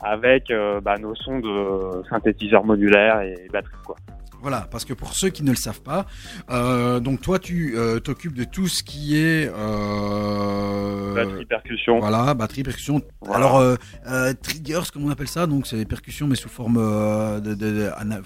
[0.00, 3.74] avec euh, bah, nos sons de synthétiseurs modulaires et batterie.
[3.84, 3.96] Quoi.
[4.40, 6.06] Voilà, parce que pour ceux qui ne le savent pas,
[6.50, 11.98] euh, donc toi tu euh, t'occupes de tout ce qui est euh, Batterie, percussion.
[11.98, 13.02] Voilà, batterie, percussion.
[13.20, 13.36] Voilà.
[13.36, 13.74] Alors, euh,
[14.08, 17.54] euh, triggers, comme on appelle ça, donc c'est des percussions, mais sous forme euh, de,
[17.54, 18.20] de- euh,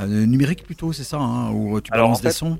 [0.00, 2.58] euh, numérique plutôt, c'est ça, hein, où tu balances en des sons?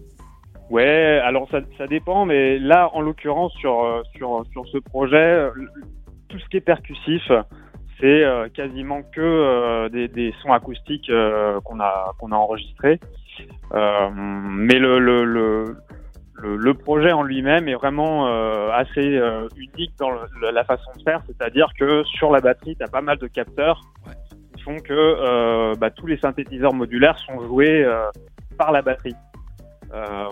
[0.70, 5.16] Ouais, alors ça, ça dépend, mais là, en l'occurrence, sur, euh, sur, sur ce projet,
[5.16, 5.50] euh,
[6.28, 7.30] tout ce qui est percussif,
[8.00, 11.10] c'est euh, quasiment que des, des sons acoustiques
[11.64, 13.00] qu'on a, qu'on a enregistrés.
[13.72, 15.76] Mais le, le, le,
[16.34, 18.26] le, le projet en lui-même est vraiment
[18.72, 19.20] assez
[19.56, 20.10] unique dans
[20.52, 23.80] la façon de faire, c'est-à-dire que sur la batterie, tu as pas mal de capteurs
[24.60, 28.08] qui font que euh, bah, tous les synthétiseurs modulaires sont joués euh,
[28.58, 29.14] par la batterie.
[29.92, 30.30] Euh,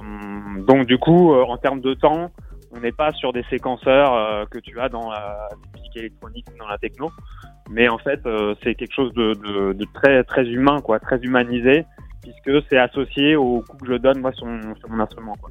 [0.66, 2.30] donc du coup, euh, en termes de temps,
[2.70, 6.58] on n'est pas sur des séquenceurs euh, que tu as dans la musique électronique ou
[6.58, 7.10] dans la techno,
[7.70, 8.20] mais en fait,
[8.62, 11.84] c'est quelque chose de, de, de très très humain, quoi, très humanisé,
[12.22, 15.34] puisque c'est associé au coup que je donne moi sur mon, sur mon instrument.
[15.40, 15.50] Quoi.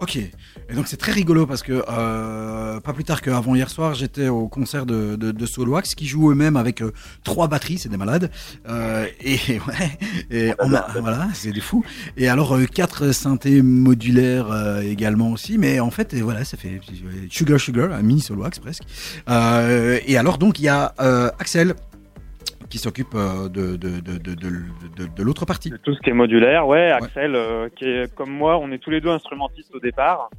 [0.00, 0.16] Ok.
[0.16, 4.28] Et donc c'est très rigolo parce que euh, pas plus tard qu'avant hier soir, j'étais
[4.28, 6.92] au concert de, de, de Soloax qui jouent eux-mêmes avec euh,
[7.24, 8.30] trois batteries, c'est des malades.
[8.68, 9.98] Euh, et ouais,
[10.30, 11.84] et on a, voilà, c'est des fous.
[12.16, 16.58] Et alors euh, quatre synthés modulaires euh, également aussi, mais en fait, et voilà, ça
[16.58, 16.80] fait
[17.30, 18.82] Sugar Sugar, un mini Soloax presque.
[19.30, 21.74] Euh, et alors donc il y a euh, Axel
[22.68, 24.34] qui s'occupe euh, de, de, de,
[25.16, 25.70] de, l'autre partie.
[25.70, 28.78] De tout ce qui est modulaire, ouais, Axel, euh, qui est comme moi, on est
[28.78, 30.30] tous les deux instrumentistes au départ,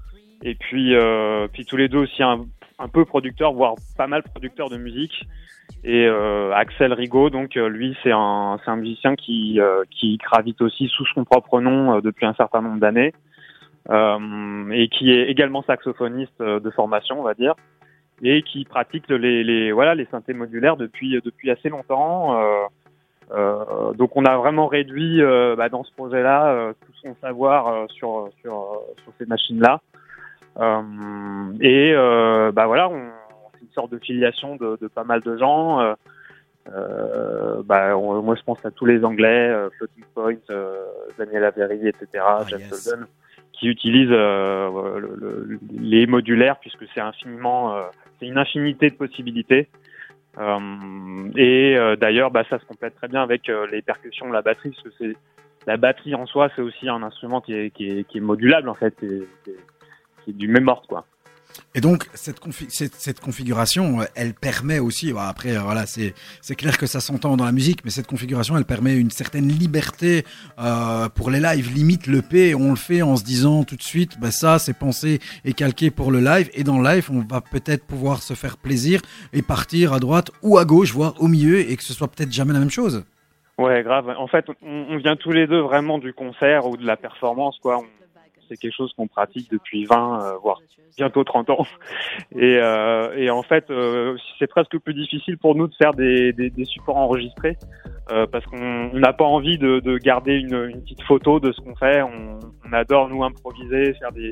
[0.44, 2.46] et puis euh, puis tous les deux aussi un,
[2.80, 5.26] un peu producteurs, voire pas mal producteurs de musique.
[5.84, 9.60] Et euh, Axel Rigaud, donc lui, c'est un un musicien qui
[9.92, 13.14] qui gravite aussi sous son propre nom depuis un certain nombre d'années,
[13.90, 17.56] et qui est également saxophoniste de formation, on va dire,
[18.24, 22.40] et qui pratique les les voilà les synthés modulaires depuis depuis assez longtemps.
[22.42, 22.64] Euh,
[23.32, 27.68] euh, donc on a vraiment réduit euh, bah, dans ce projet-là euh, tout son savoir
[27.68, 29.82] euh, sur sur euh, sur ces machines-là.
[30.60, 30.82] Euh,
[31.62, 33.02] et euh, bah voilà, on,
[33.54, 35.94] c'est une sorte de filiation de, de pas mal de gens.
[37.66, 40.86] Bah, on- moi je pense à tous les Anglais, euh, Floating Point, euh,
[41.18, 42.08] Daniel Avery, etc.,
[42.48, 42.96] Jeff yes.
[43.54, 47.82] Qui utilisent euh, le- le- les modulaires puisque c'est infiniment, euh,
[48.20, 49.68] c'est une infinité de possibilités.
[50.38, 54.42] Euh, et euh, d'ailleurs, bah, ça se complète très bien avec euh, les percussions, la
[54.42, 55.16] batterie, parce que c'est
[55.66, 59.28] la batterie en soi, c'est aussi un instrument qui est, modulable en fait, qui est,
[59.44, 59.58] qui est-
[60.24, 61.06] qui est du même ordre quoi.
[61.76, 62.40] Et donc cette,
[62.70, 66.14] cette, configuration, euh, elle permet aussi, bah, après euh, voilà, c'est
[66.56, 70.24] clair que ça s'entend dans la musique, mais cette configuration, elle permet une certaine liberté
[70.60, 71.74] euh, pour les lives.
[71.74, 75.20] Limite l'EP, on le fait en se disant tout de suite, bah, ça c'est pensé
[75.46, 78.58] et calqué pour le live, et dans le live, on va peut-être pouvoir se faire
[78.58, 79.02] plaisir
[79.34, 82.32] et partir à droite ou à gauche, voire au milieu, et que ce soit peut-être
[82.32, 83.06] jamais la même chose.
[83.58, 84.14] Ouais, grave.
[84.18, 87.82] En fait, on, vient tous les deux vraiment du concert ou de la performance, quoi.
[88.48, 90.60] C'est quelque chose qu'on pratique depuis 20, euh, voire
[90.98, 91.66] bientôt 30 ans.
[92.36, 96.34] Et, euh, et en fait, euh, c'est presque plus difficile pour nous de faire des,
[96.34, 97.58] des, des supports enregistrés
[98.12, 101.52] euh, parce qu'on on n'a pas envie de, de garder une, une petite photo de
[101.52, 102.02] ce qu'on fait.
[102.02, 104.32] On, on adore nous improviser, faire des,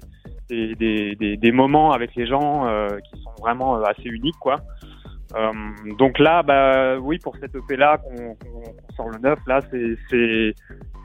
[0.49, 0.75] des,
[1.15, 4.57] des, des, moments avec les gens euh, qui sont vraiment assez uniques, quoi.
[5.36, 5.52] Euh,
[5.98, 9.95] donc là, bah oui, pour cette EP là qu'on qu'on sort le 9, là, c'est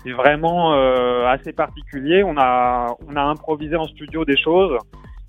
[0.04, 2.22] c'est vraiment euh, assez particulier.
[2.24, 4.78] On a on a improvisé en studio des choses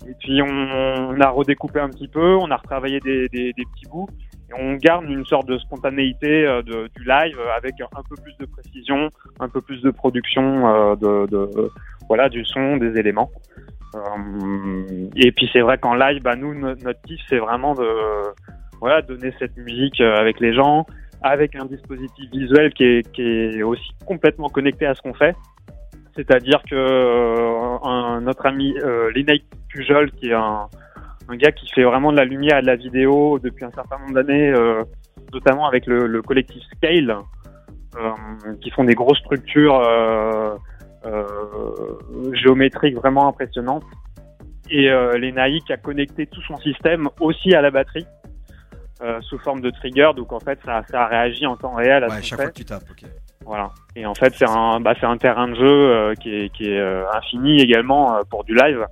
[0.08, 3.64] et puis on, on a redécoupé un petit peu, on a retravaillé des, des, des
[3.74, 4.08] petits bouts
[4.50, 8.36] et on garde une sorte de spontanéité euh, de, du live avec un peu plus
[8.38, 9.10] de précision,
[9.40, 11.70] un peu plus de production euh, de, de
[12.08, 13.30] voilà du son, des éléments.
[13.94, 17.86] Euh, et puis c'est vrai qu'en live, bah nous no- notre kiff c'est vraiment de
[18.82, 20.84] voilà donner cette musique euh, avec les gens,
[21.22, 25.36] avec un dispositif visuel qui est, qui est aussi complètement connecté à ce qu'on fait.
[26.16, 29.12] C'est-à-dire que euh, notre ami euh,
[29.68, 30.68] Pujol, qui est un,
[31.30, 34.14] gars qui fait vraiment de la lumière et de la vidéo depuis un certain nombre
[34.14, 34.82] d'années, euh,
[35.32, 37.16] notamment avec le, le collectif Scale,
[38.60, 39.80] qui font des grosses structures
[42.32, 43.84] géométriques vraiment impressionnantes.
[44.70, 45.12] Et euh,
[45.70, 48.06] a connecté tout son système aussi à la batterie.
[49.02, 52.08] Euh, sous forme de trigger, donc en fait ça, ça réagit en temps réel à
[52.08, 52.44] Ouais, chaque fait.
[52.44, 53.08] fois que tu tapes, ok.
[53.44, 53.70] Voilà.
[53.96, 56.64] Et en fait, c'est un, bah, c'est un terrain de jeu euh, qui est, qui
[56.70, 58.86] est euh, infini également euh, pour du live.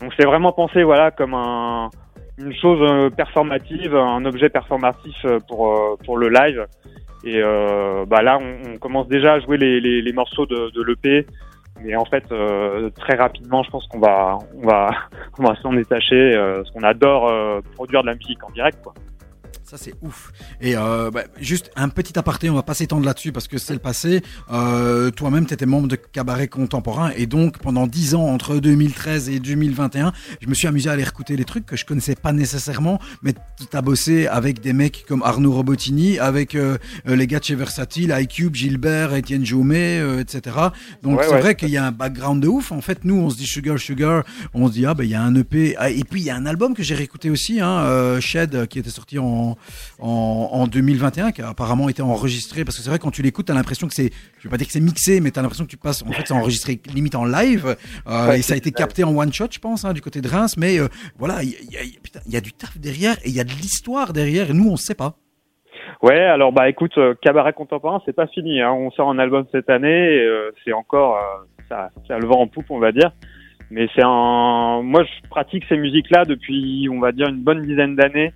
[0.00, 1.90] Donc c'est vraiment pensé, voilà, comme un,
[2.38, 5.16] une chose euh, performative, un objet performatif
[5.48, 6.66] pour euh, pour le live.
[7.24, 10.70] Et euh, bah là, on, on commence déjà à jouer les, les, les morceaux de,
[10.70, 11.26] de l'EP.
[11.82, 14.88] Mais en fait, euh, très rapidement, je pense qu'on va on va
[15.38, 18.78] on va s'en détacher, euh, parce qu'on adore euh, produire de la musique en direct,
[18.82, 18.94] quoi.
[19.70, 20.32] Ça c'est ouf.
[20.60, 23.72] Et euh, bah, juste un petit aparté, on va pas s'étendre là-dessus parce que c'est
[23.72, 24.20] le passé.
[24.50, 29.28] Euh, Toi-même, tu étais membre de Cabaret Contemporain et donc pendant 10 ans, entre 2013
[29.28, 32.32] et 2021, je me suis amusé à aller écouter les trucs que je connaissais pas
[32.32, 36.76] nécessairement, mais tu as bossé avec des mecs comme Arnaud Robotini, avec euh,
[37.06, 40.56] les gars de chez Versatile, iCube, Gilbert, Étienne Jaumet, etc.
[41.04, 42.72] Donc Ouais, c'est ouais, vrai qu'il y a un background de ouf.
[42.72, 45.14] En fait, nous, on se dit Sugar Sugar, on se dit ah ben il y
[45.14, 47.60] a un EP Ah, et puis il y a un album que j'ai réécouté aussi,
[47.60, 49.56] hein, Shed, qui était sorti en,
[50.00, 53.46] en en 2021, qui a apparemment été enregistré parce que c'est vrai quand tu l'écoutes,
[53.46, 55.70] t'as l'impression que c'est, je vais pas dire que c'est mixé, mais t'as l'impression que
[55.70, 57.76] tu passes, en fait, c'est enregistré limite en live
[58.06, 60.20] euh, Ouais, et ça a été capté en one shot, je pense, hein, du côté
[60.20, 60.56] de Reims.
[60.56, 60.88] Mais euh,
[61.18, 64.12] voilà, il y, a- y y du taf derrière et il y a de l'histoire
[64.12, 65.14] derrière et nous on sait pas.
[66.02, 68.60] Ouais, alors bah écoute, euh, Cabaret Contemporain, c'est pas fini.
[68.60, 68.72] Hein.
[68.72, 72.40] On sort un album cette année, euh, c'est encore euh, ça, ça a le vent
[72.40, 73.10] en poupe, on va dire.
[73.70, 77.96] Mais c'est un, moi je pratique ces musiques-là depuis, on va dire, une bonne dizaine
[77.96, 78.32] d'années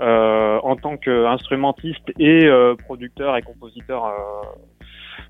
[0.00, 4.10] en tant qu'instrumentiste et euh, producteur et compositeur euh,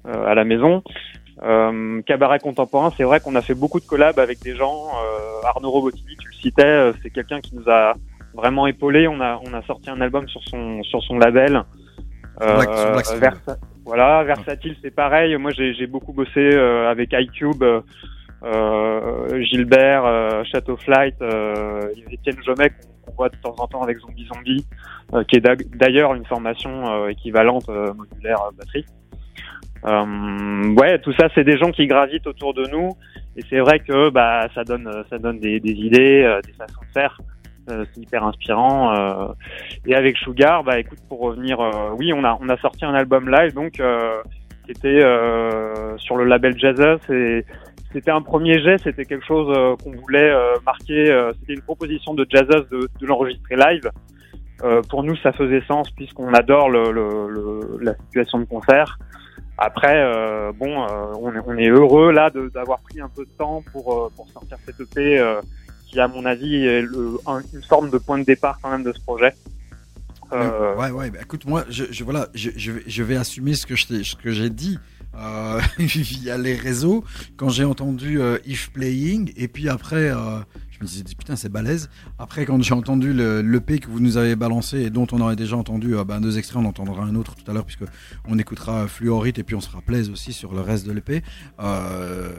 [0.09, 0.83] euh, à la maison.
[1.43, 4.89] Euh, Cabaret Contemporain, c'est vrai qu'on a fait beaucoup de collabs avec des gens.
[4.89, 7.95] Euh, Arnaud Robotini, tu le citais, euh, c'est quelqu'un qui nous a
[8.35, 9.09] vraiment épaulé.
[9.09, 11.65] On a on a sorti un album sur son sur son label.
[12.43, 13.19] Euh, Black-.
[13.19, 15.37] Versa- voilà, versatile, c'est pareil.
[15.37, 17.81] Moi, j'ai beaucoup bossé euh, avec iCube, euh,
[18.45, 21.81] euh, Gilbert, euh, Chateau Flight, euh,
[22.11, 22.71] Étienne Jomet
[23.03, 24.67] qu'on voit de temps en temps avec Zombie Zombie,
[25.15, 25.41] euh, qui est
[25.75, 28.87] d'ailleurs une formation euh, équivalente euh, modulaire euh, batterie.
[29.85, 32.91] Ouais, tout ça, c'est des gens qui gravitent autour de nous,
[33.37, 36.93] et c'est vrai que bah ça donne ça donne des, des idées, des façons de
[36.93, 37.19] faire.
[37.71, 38.93] Euh, c'est hyper inspirant.
[38.97, 39.33] euh.
[39.87, 42.95] Et avec Sugar, bah écoute, pour revenir, euh, oui, on a on a sorti un
[42.95, 43.73] album live, donc
[44.65, 47.01] qui était euh, sur le label Jazzus.
[47.13, 47.45] Et
[47.93, 51.11] c'était un premier jet, c'était quelque chose euh, qu'on voulait euh, marquer.
[51.11, 53.91] euh, c'était une proposition de Jazzus de, de l'enregistrer live.
[54.65, 58.99] Euh, pour nous, ça faisait sens puisqu'on adore le, le, le- la situation de concert.
[59.59, 60.03] Après,
[60.59, 60.87] bon,
[61.21, 64.57] on, est, on est heureux là d'avoir pris un peu de temps pour pour sortir
[64.65, 65.23] cette EP
[65.87, 69.01] qui, à mon avis, est une forme de point de départ quand même de ce
[69.03, 69.33] projet.
[70.33, 71.11] Euh, Ouais, ouais.
[71.11, 74.03] bah, écoute, moi, je, je voilà, je, je, vais- je vais assumer ce que je
[74.03, 74.79] ce que j'ai dit
[75.19, 77.05] euh, via les réseaux
[77.37, 80.39] quand j'ai entendu euh, If Playing et puis après, euh,
[80.71, 81.91] je me disais putain c'est balèze.
[82.19, 85.37] Après, quand j'ai entendu le l'EP que vous nous avez balancé et dont on aurait
[85.37, 87.85] déjà entendu ben, deux extraits, on entendra un autre tout à l'heure puisque
[88.27, 91.23] on écoutera Fluorite et puis on sera plaise aussi sur le reste de l'EP.
[91.61, 92.31] Euh,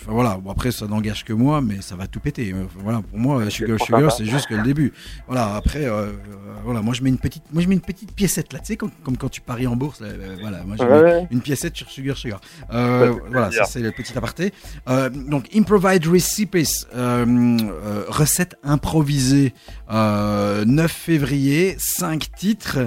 [0.00, 0.36] enfin, voilà.
[0.42, 2.52] Bon, après, ça n'engage que moi, mais ça va tout péter.
[2.52, 4.92] Euh, Voilà, pour moi, Sugar Sugar, c'est juste que le début.
[5.26, 6.12] Voilà, après, euh, euh,
[6.64, 8.76] voilà, moi je mets une petite, moi je mets une petite piécette là, tu sais,
[8.76, 10.00] comme, comme quand tu paries en bourse.
[10.00, 10.08] là,
[10.40, 12.40] voilà, moi je mets Ouais, une piécette sur Sugar Sugar.
[12.72, 14.52] Euh, voilà, ça c'est le petit aparté.
[14.88, 16.66] Euh, donc, Improvised Recipes,
[18.08, 19.52] recette improvisée,
[19.90, 22.78] euh, 9 février, 5 titres.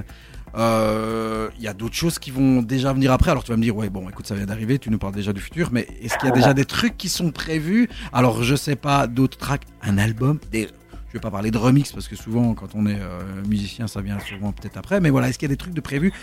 [0.56, 3.32] Euh, Il y a d'autres choses qui vont déjà venir après.
[3.32, 5.34] Alors tu vas me dire, ouais, bon, écoute, ça vient d'arriver, tu nous parles déjà
[5.34, 7.88] du futur, mais est-ce qu'il y a déjà des trucs qui sont prévus?
[8.14, 10.68] Alors je sais pas, d'autres tracks, un album, des...
[11.10, 14.00] Je vais pas parler de remix parce que souvent quand on est euh, musicien ça
[14.00, 16.14] vient souvent peut-être après mais voilà est-ce qu'il y a des trucs de prévus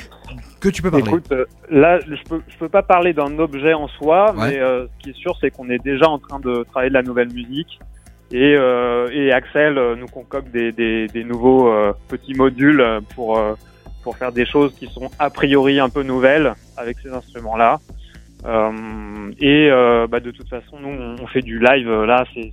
[0.61, 1.05] que tu peux parler?
[1.07, 4.53] Écoute, euh, là, je peux, je peux pas parler d'un objet en soi, Ouais.
[4.53, 6.95] mais euh, ce qui est sûr, c'est qu'on est déjà en train de travailler de
[6.95, 7.79] la nouvelle musique.
[8.33, 13.01] Et, euh, et Axel euh, nous concocte des, des, des nouveaux euh, petits modules euh,
[13.15, 13.53] pour, euh,
[14.03, 17.79] pour faire des choses qui sont a priori un peu nouvelles avec ces instruments-là.
[18.47, 20.89] Euh, et euh, bah, de toute façon, nous,
[21.21, 21.89] on, fait du live.
[21.89, 22.53] euh, Là, c'est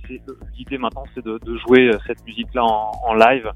[0.58, 3.50] l'idée maintenant, c'est de, de jouer euh, cette musique-là en, en live.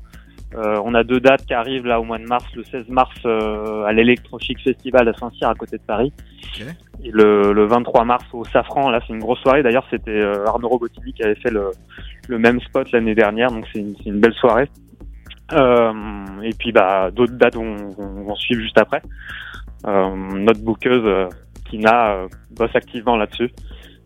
[0.57, 3.15] Euh, on a deux dates qui arrivent là au mois de mars, le 16 mars
[3.25, 6.13] euh, à l'Electrochic Festival à Saint-Cyr à côté de Paris,
[7.05, 8.91] et le, le 23 mars au Safran.
[8.91, 9.63] Là, c'est une grosse soirée.
[9.63, 11.71] D'ailleurs, c'était euh, Arnaud Robotini qui avait fait le,
[12.29, 14.69] le même spot l'année dernière, donc c'est une, c'est une belle soirée.
[15.53, 15.93] Euh,
[16.43, 19.03] et puis, bah, d'autres dates vont, vont, vont suivre juste après.
[19.87, 21.29] Euh, notre bookeuse
[21.69, 23.51] Kina euh, bosse activement là-dessus.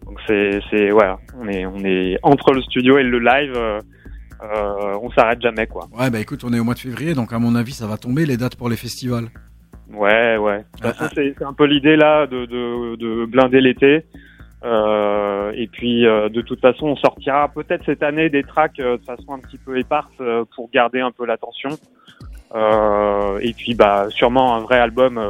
[0.05, 1.11] Donc c'est c'est ouais,
[1.41, 3.57] on est on est entre le studio et le live.
[3.57, 3.81] euh,
[5.03, 5.89] on s'arrête jamais quoi.
[5.99, 7.97] Ouais, bah écoute, on est au mois de février, donc à mon avis, ça va
[7.97, 9.29] tomber les dates pour les festivals.
[9.93, 10.65] Ouais, ouais.
[10.81, 14.05] Toute Ah, c'est c'est un peu l'idée là de, de, de blinder l'été.
[14.65, 18.97] Euh, et puis, euh, de toute façon, on sortira peut-être cette année des tracks euh,
[18.97, 20.07] de façon un petit peu éparse
[20.55, 21.70] pour garder un peu l'attention.
[23.41, 25.20] Et puis, bah, sûrement un vrai album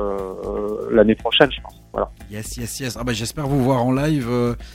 [0.90, 1.80] l'année prochaine, je pense.
[1.92, 2.10] Voilà.
[2.30, 2.98] Yes, yes, yes.
[3.00, 4.28] Ah bah j'espère vous voir en live,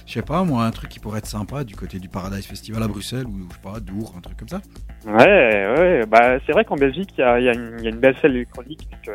[0.08, 2.82] je sais pas, moi, un truc qui pourrait être sympa du côté du Paradise Festival
[2.82, 4.62] à Bruxelles, ou je sais pas, Dour, un truc comme ça.
[5.06, 6.06] Ouais, ouais.
[6.08, 7.92] Bah, c'est vrai qu'en Belgique, il y a, il y, a une- il y a
[7.92, 9.14] une belle scène électronique donc,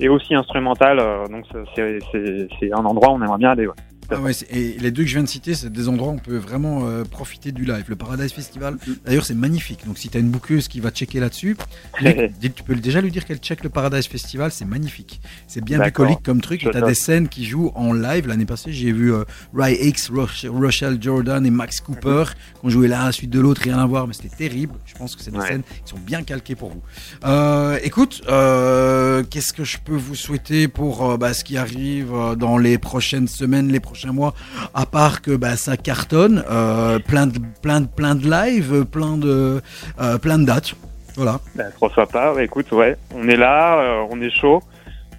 [0.00, 0.98] et aussi instrumentale.
[1.30, 1.44] donc,
[1.74, 3.66] c'est- un endroit où on aimerait bien aller.
[3.66, 3.74] Ouais.
[4.10, 6.18] Ah ouais, et les deux que je viens de citer, c'est des endroits où on
[6.18, 7.84] peut vraiment euh, profiter du live.
[7.88, 9.80] Le Paradise Festival, d'ailleurs, c'est magnifique.
[9.86, 11.56] Donc, si tu as une bouqueuse qui va checker là-dessus,
[12.00, 15.20] tu peux déjà lui dire qu'elle check le Paradise Festival, c'est magnifique.
[15.46, 16.60] C'est bien bucolique comme truc.
[16.60, 18.26] Tu as des scènes qui jouent en live.
[18.28, 19.24] L'année passée, j'ai vu euh,
[19.54, 22.24] Ry X, Roch- Rochelle Jordan et Max Cooper
[22.60, 24.74] qui ont joué l'un à la suite de l'autre, rien à voir, mais c'était terrible.
[24.86, 25.48] Je pense que c'est des Ouais.
[25.48, 26.80] scènes qui sont bien calquées pour vous.
[27.26, 32.56] Euh, écoute, euh, qu'est-ce que je peux vous souhaiter pour bah, ce qui arrive dans
[32.56, 34.32] les prochaines semaines, les prochains mois
[34.74, 38.84] à part que bah, ça cartonne, euh, plein de plein de plein de live, euh,
[38.84, 39.60] plein de
[40.00, 40.74] euh, plein de dates.
[41.16, 41.40] Voilà.
[41.56, 41.64] Bah,
[41.94, 42.32] sympa.
[42.34, 44.60] Bah, écoute, ouais, on est là, on est chaud.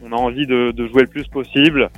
[0.02, 1.90] On a envie de, jouer le plus possible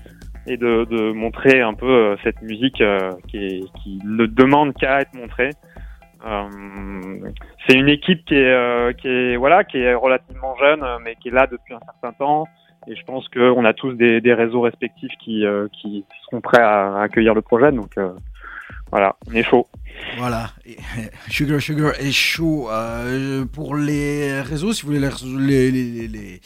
[0.48, 2.82] et de, montrer un peu cette musique
[3.28, 5.52] qui, qui ne demande qu'à être montrée.
[7.68, 11.32] C'est une équipe qui est, qui est voilà, qui est relativement jeune, mais qui est
[11.32, 12.48] là depuis un certain temps.
[12.88, 16.62] Et je pense qu'on a tous des, des réseaux respectifs qui, euh, qui seront prêts
[16.62, 17.72] à, accueillir le projet.
[17.72, 18.12] Donc euh,
[18.92, 19.68] voilà, on est chaud.
[20.18, 20.52] Voilà.
[20.68, 20.72] Euh,
[21.30, 24.74] Sugar Sugar est chaud euh, pour les réseaux.
[24.74, 26.42] Si vous voulez les, les, les, les-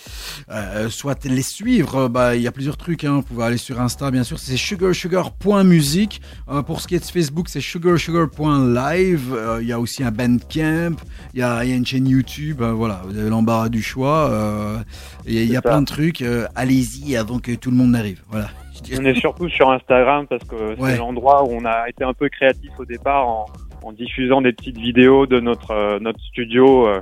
[0.51, 3.03] euh, soit les suivre, bah il y a plusieurs trucs.
[3.03, 3.15] Hein.
[3.15, 4.39] Vous pouvez aller sur Insta, bien sûr.
[4.39, 6.21] C'est sugarsugar.musique.
[6.49, 9.33] Euh, pour ce qui est de Facebook, c'est sugarsugar.live.
[9.33, 10.95] Euh, Il y a aussi un Bandcamp.
[11.33, 12.61] Il y a, y a une chaîne YouTube.
[12.61, 14.29] Euh, voilà, vous avez l'embarras du choix.
[14.31, 14.77] Euh,
[15.25, 15.61] il y a C'est ça.
[15.61, 16.21] plein de trucs.
[16.21, 18.21] Euh, Allez-y avant que tout le monde n'arrive.
[18.29, 18.49] Voilà.
[18.99, 20.91] On est surtout sur Instagram parce que Ouais.
[20.91, 23.45] c'est l'endroit où on a été un peu créatif au départ en,
[23.83, 27.01] en diffusant des petites vidéos de notre euh, notre studio euh,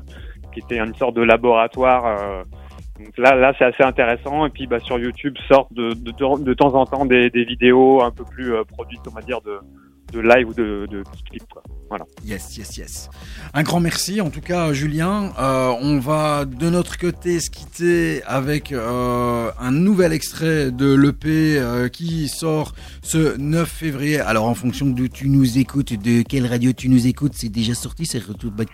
[0.53, 2.05] qui était une sorte de laboratoire.
[2.05, 2.43] euh.
[2.99, 4.45] donc là, là, c'est assez intéressant.
[4.45, 7.43] Et puis, bah, sur YouTube sortent de, de, de, de temps en temps des, des
[7.43, 9.57] vidéos un peu plus euh, produites, on va dire, de,
[10.13, 11.49] de live ou de, de petits clips.
[11.51, 11.63] Quoi.
[11.93, 12.07] Voilà.
[12.25, 13.09] Yes, yes, yes.
[13.53, 15.31] Un grand merci en tout cas, Julien.
[15.37, 21.59] Euh, on va de notre côté se quitter avec euh, un nouvel extrait de l'EP
[21.59, 24.19] euh, qui sort ce 9 février.
[24.19, 27.75] Alors en fonction d'où tu nous écoutes, de quelle radio tu nous écoutes, c'est déjà
[27.75, 28.69] sorti, c'est Retour de Back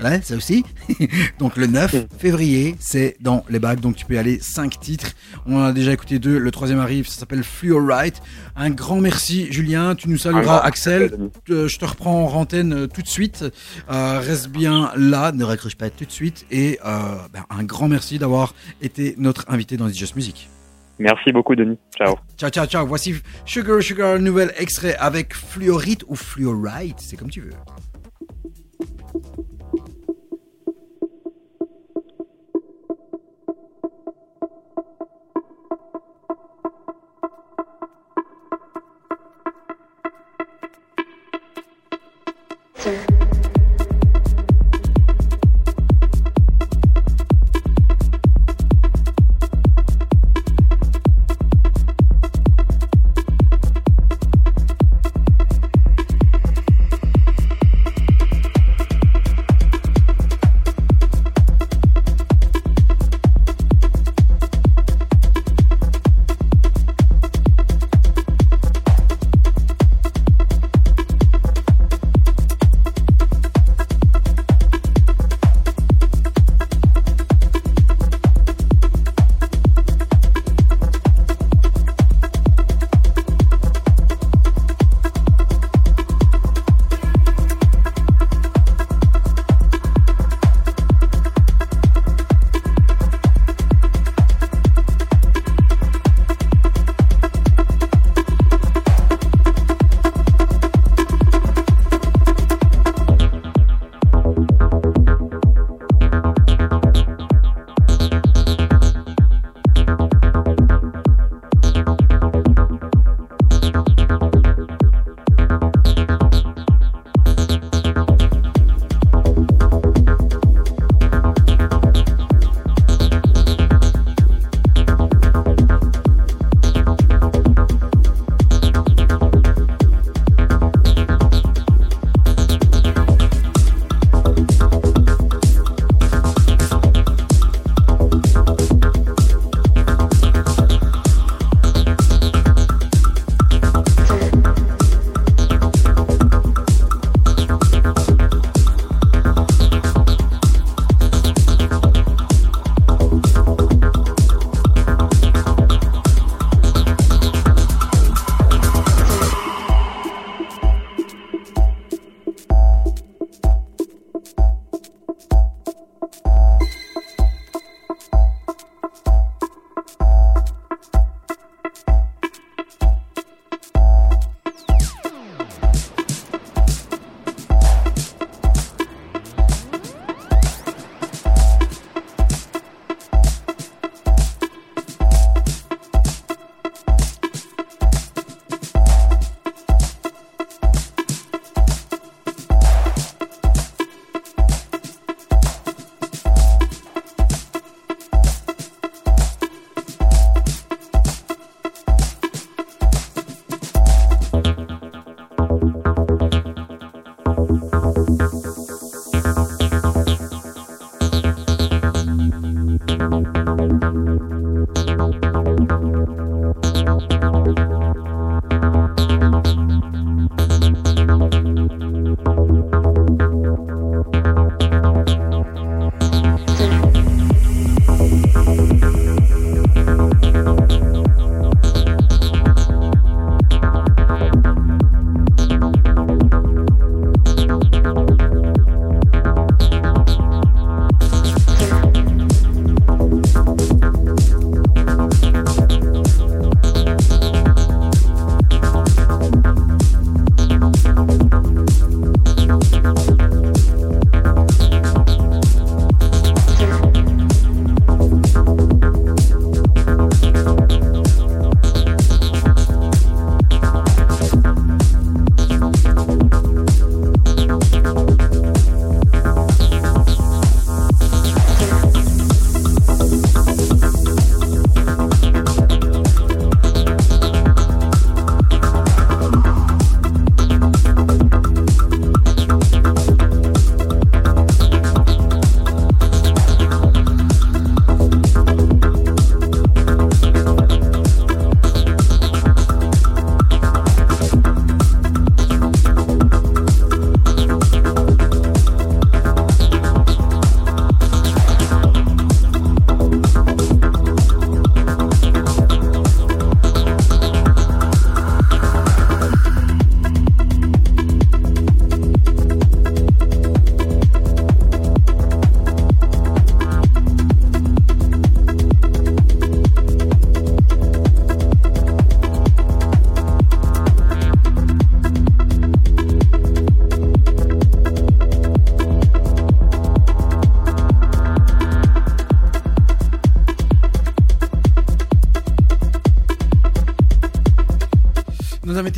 [0.00, 0.64] Voilà, ça aussi.
[1.38, 5.12] donc le 9 février, c'est dans les bacs, donc tu peux y aller 5 titres.
[5.46, 8.20] On en a déjà écouté deux, le troisième arrive, ça s'appelle Fluorite.
[8.56, 9.94] Un grand merci, Julien.
[9.94, 11.16] Tu nous salueras, grand Axel.
[11.46, 13.44] je te reprends en antenne euh, tout de suite.
[13.90, 16.46] Euh, reste bien là, ne raccroche pas tout de suite.
[16.50, 20.48] Et euh, ben, un grand merci d'avoir été notre invité dans It's Just Music.
[20.98, 21.78] Merci beaucoup, Denis.
[21.96, 22.16] Ciao.
[22.38, 22.86] Ciao, ciao, ciao.
[22.86, 23.14] Voici
[23.44, 27.50] Sugar Sugar, nouvel extrait avec Fluorite ou Fluorite, c'est comme tu veux.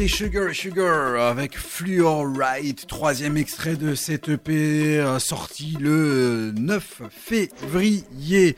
[0.07, 8.55] Sugar Sugar avec Fluorite, troisième extrait de cette EP euh, sorti le 9 février.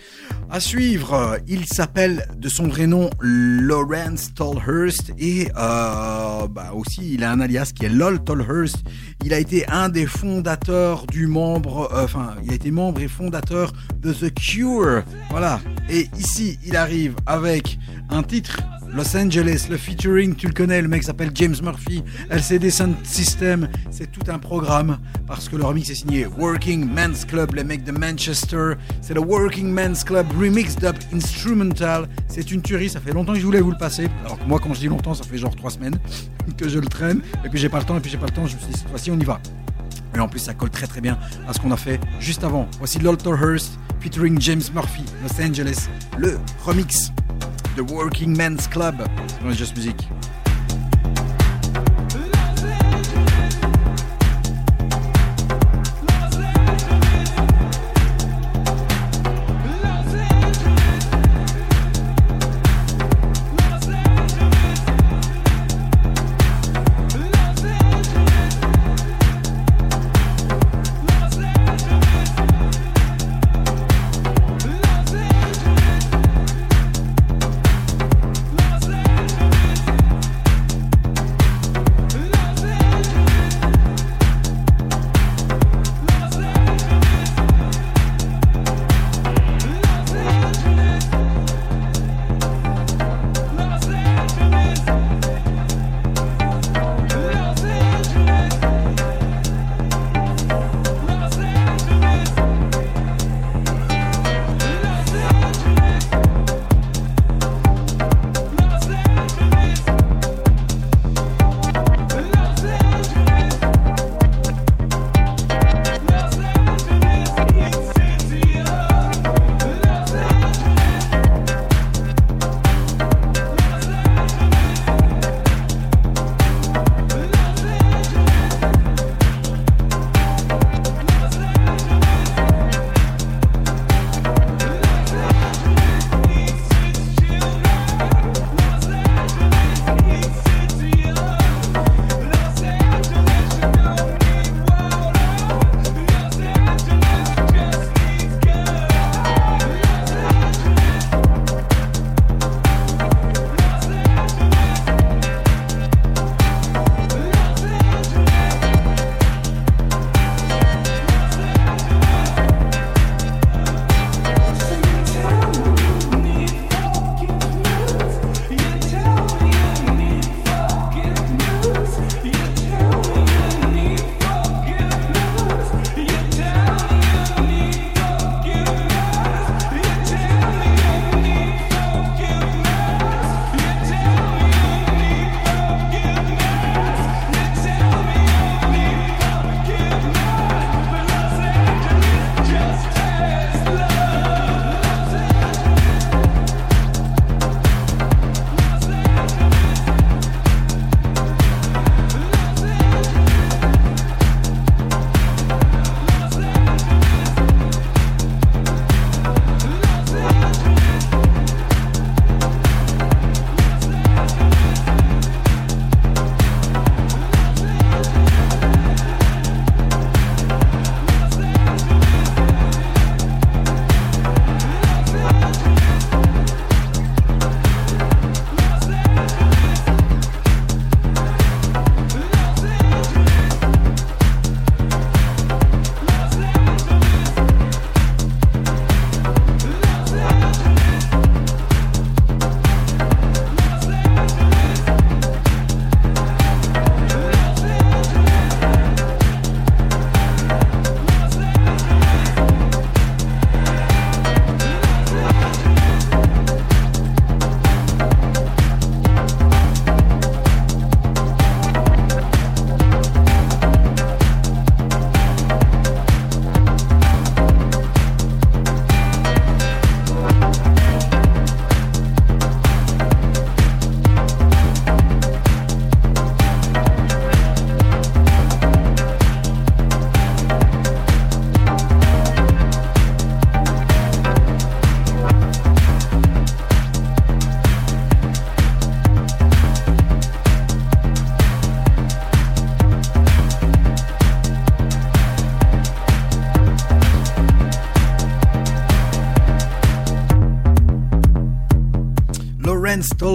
[0.50, 7.24] À suivre, il s'appelle de son vrai nom Lawrence Tolhurst et euh, bah aussi il
[7.24, 8.76] a un alias qui est LOL Tolhurst.
[9.24, 13.08] Il a été un des fondateurs du membre, euh, enfin il a été membre et
[13.08, 15.04] fondateur de The Cure.
[15.30, 15.60] Voilà.
[15.88, 17.78] Et ici il arrive avec
[18.10, 18.58] un titre
[18.92, 23.68] Los Angeles, le featuring, tu le connais, le mec s'appelle James Murphy, LCD Sound System,
[23.90, 24.98] c'est tout un programme
[25.28, 29.20] parce que le remix est signé Working Men's Club, les mecs de Manchester, c'est le
[29.20, 33.60] Working Men's Club Remixed Up Instrumental, c'est une tuerie, ça fait longtemps que je voulais
[33.60, 35.98] vous le passer, alors que moi quand je dis longtemps, ça fait genre trois semaines
[36.56, 38.34] que je le traîne, et puis j'ai pas le temps, et puis j'ai pas le
[38.34, 39.40] temps, je suis dit cette fois-ci on y va.
[40.16, 42.68] Et en plus ça colle très très bien à ce qu'on a fait juste avant.
[42.78, 45.88] Voici Lolter Hurst featuring James Murphy, Los Angeles,
[46.18, 47.09] le remix.
[47.80, 48.96] The Working Men's Club
[49.42, 49.99] dans Just Music.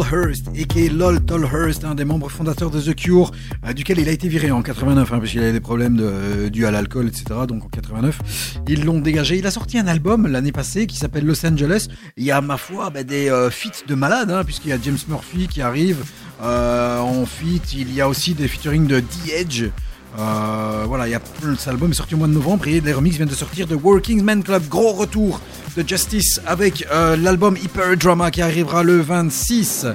[0.09, 0.45] Tolhurst,
[0.75, 3.31] et Lol Tolhurst, un des membres fondateurs de The Cure,
[3.65, 6.49] euh, duquel il a été viré en 89, hein, parce qu'il avait des problèmes euh,
[6.49, 7.25] dus à l'alcool, etc.
[7.47, 8.19] Donc en 89,
[8.67, 9.37] ils l'ont dégagé.
[9.37, 11.87] Il a sorti un album l'année passée qui s'appelle Los Angeles.
[12.17, 14.77] Il y a, ma foi, bah, des euh, feats de malades, hein, puisqu'il y a
[14.81, 16.03] James Murphy qui arrive
[16.41, 17.73] en feat.
[17.73, 19.63] Il y a aussi des featuring de The Edge.
[20.15, 21.17] Voilà, il y
[21.57, 23.75] cet album est sorti au mois de novembre et les remixes viennent de sortir de
[23.75, 24.63] Working Man Club.
[24.69, 25.41] Gros retour
[25.75, 29.87] de Justice avec euh, l'album Hyper Drama qui arrivera le 26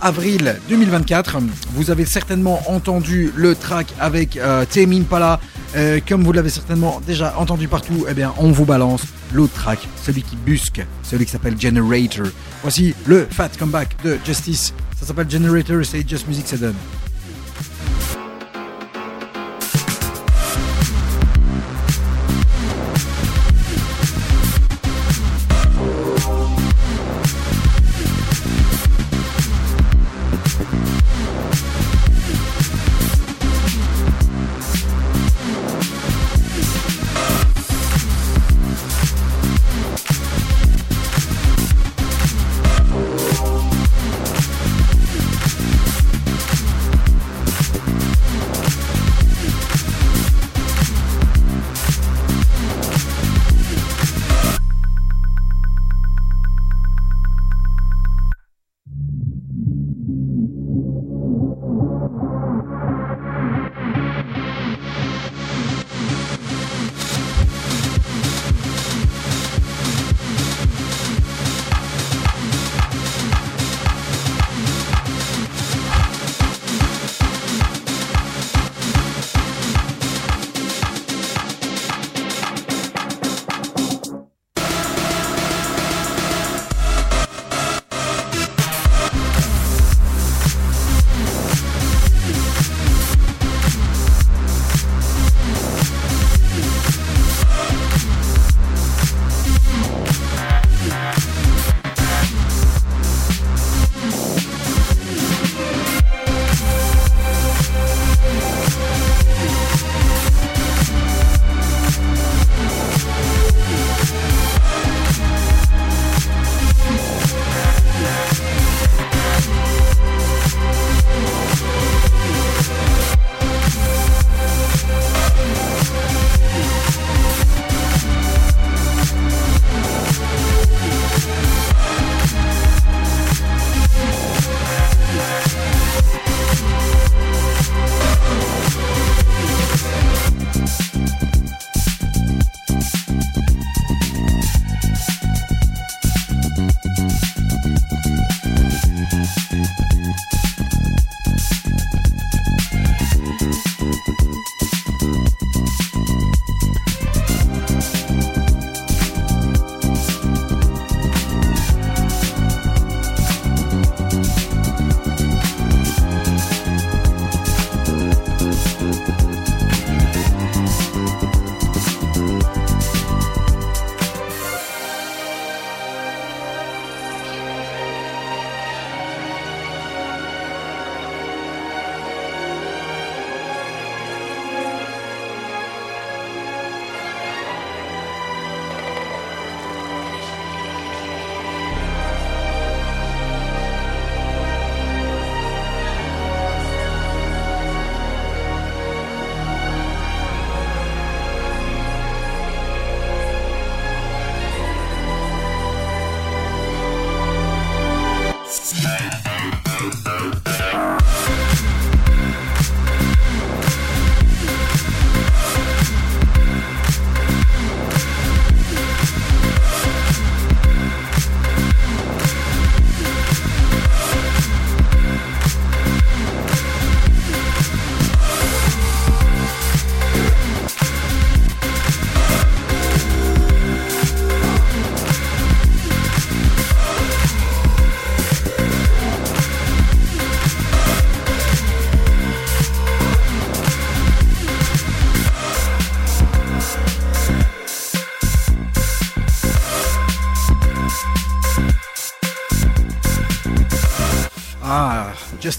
[0.00, 1.38] avril 2024.
[1.72, 5.40] Vous avez certainement entendu le track avec euh, Tame Impala.
[5.76, 9.02] Euh, comme vous l'avez certainement déjà entendu partout, eh bien, on vous balance
[9.32, 12.26] l'autre track, celui qui busque, celui qui s'appelle Generator.
[12.62, 14.72] Voici le fat comeback de Justice.
[14.98, 16.74] Ça s'appelle Generator, c'est Just Music Sudden.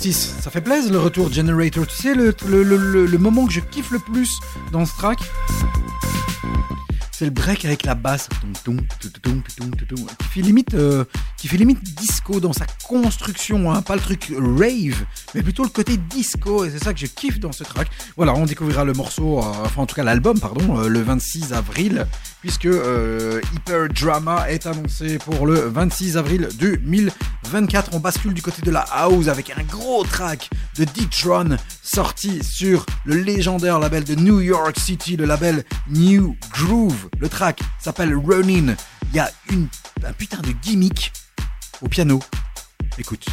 [0.02, 1.86] Justice, ça fait plaisir le retour Generator.
[1.86, 4.32] Tu sais, le, moment que je kiffe le plus
[4.72, 5.20] dans ce track,
[7.12, 8.30] C'est le break avec la basse
[10.74, 11.04] euh,
[11.40, 13.82] qui fait limite disco dans sa construction, hein.
[13.82, 16.66] pas le truc rave, mais plutôt le côté disco.
[16.66, 17.88] Et c'est ça que je kiffe dans ce track.
[18.18, 21.54] Voilà, on découvrira le morceau, euh, enfin en tout cas l'album, pardon, euh, le 26
[21.54, 22.08] avril,
[22.42, 27.92] puisque euh, Hyper Drama est annoncé pour le 26 avril 2024.
[27.94, 32.86] On bascule du côté de la house avec un gros track de D-Tron sorti sur
[33.06, 37.08] le légendaire label de New York City, le label New Groove.
[37.18, 38.76] Le track s'appelle Running.
[39.12, 39.68] Il y a une,
[40.06, 41.14] un putain de gimmick
[41.82, 42.20] au piano.
[42.98, 43.26] Écoute.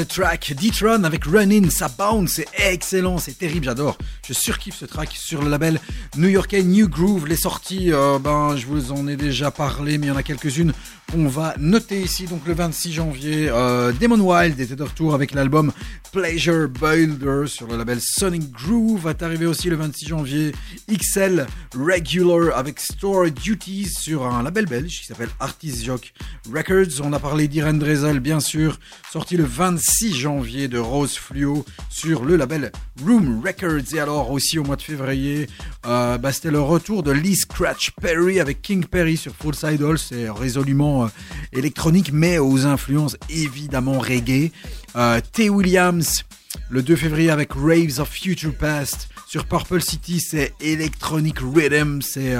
[0.00, 0.54] A track.
[0.58, 3.96] D-Tron avec Run In, ça bounce, c'est excellent, c'est terrible, j'adore.
[4.26, 5.80] Je surkiffe ce track sur le label
[6.16, 7.26] new-yorkais New Groove.
[7.26, 10.22] Les sorties, euh, ben, je vous en ai déjà parlé, mais il y en a
[10.22, 10.72] quelques-unes
[11.10, 12.26] qu'on va noter ici.
[12.26, 15.72] Donc le 26 janvier, euh, Demon Wild était de retour avec l'album
[16.12, 19.02] Pleasure Builder sur le label Sonic Groove.
[19.02, 20.52] Va arriver aussi le 26 janvier
[20.90, 26.12] XL Regular avec Store Duties sur un label belge qui s'appelle Artist Jock
[26.52, 27.00] Records.
[27.02, 28.78] On a parlé d'Irene Drezel, bien sûr,
[29.12, 32.72] sorti le 26 janvier de Rose Fluo sur le label
[33.04, 33.94] Room Records.
[33.94, 35.48] Et alors aussi au mois de février,
[35.86, 39.98] euh, bah, c'était le retour de Lee Scratch Perry avec King Perry sur Full Hall.
[39.98, 41.08] C'est résolument euh,
[41.52, 44.50] électronique, mais aux influences évidemment reggae.
[44.96, 45.48] Euh, T.
[45.48, 46.24] Williams,
[46.68, 49.08] le 2 février avec Raves of Future Past.
[49.28, 52.34] Sur Purple City, c'est Electronic Rhythm, c'est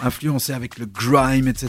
[0.00, 1.68] influencé avec le grime, etc.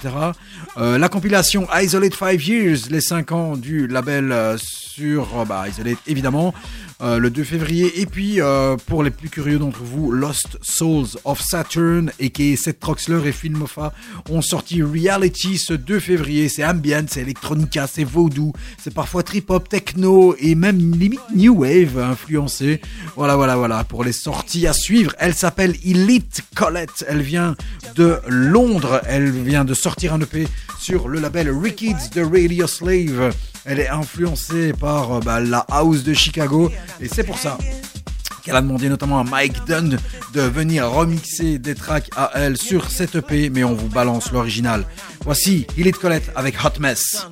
[0.77, 6.53] La compilation Isolate 5 Years, les 5 ans du label sur bah, Isolate, évidemment,
[7.03, 8.01] euh, le 2 février.
[8.01, 12.55] Et puis, euh, pour les plus curieux d'entre vous, Lost Souls of Saturn, et qui
[12.55, 13.53] Seth Troxler et Phil
[14.29, 16.47] ont sorti Reality ce 2 février.
[16.47, 21.97] C'est ambient, c'est electronica, c'est vaudou, c'est parfois trip-hop, techno, et même limite new wave
[21.99, 22.79] influencé.
[23.17, 25.13] Voilà, voilà, voilà, pour les sorties à suivre.
[25.19, 27.05] Elle s'appelle Elite Colette.
[27.07, 27.55] Elle vient
[27.95, 29.01] de Londres.
[29.05, 30.47] Elle vient de sortir un EP
[30.79, 33.33] sur le label Rickids de Radio Slave.
[33.65, 36.71] Elle est influencée par euh, bah, la house de Chicago.
[36.99, 37.57] Et c'est pour ça
[38.43, 39.97] qu'elle a demandé notamment à Mike Dunn
[40.33, 43.49] de venir remixer des tracks à elle sur cette EP.
[43.49, 44.85] Mais on vous balance l'original.
[45.23, 47.27] Voici Elite Colette avec Hot Mess.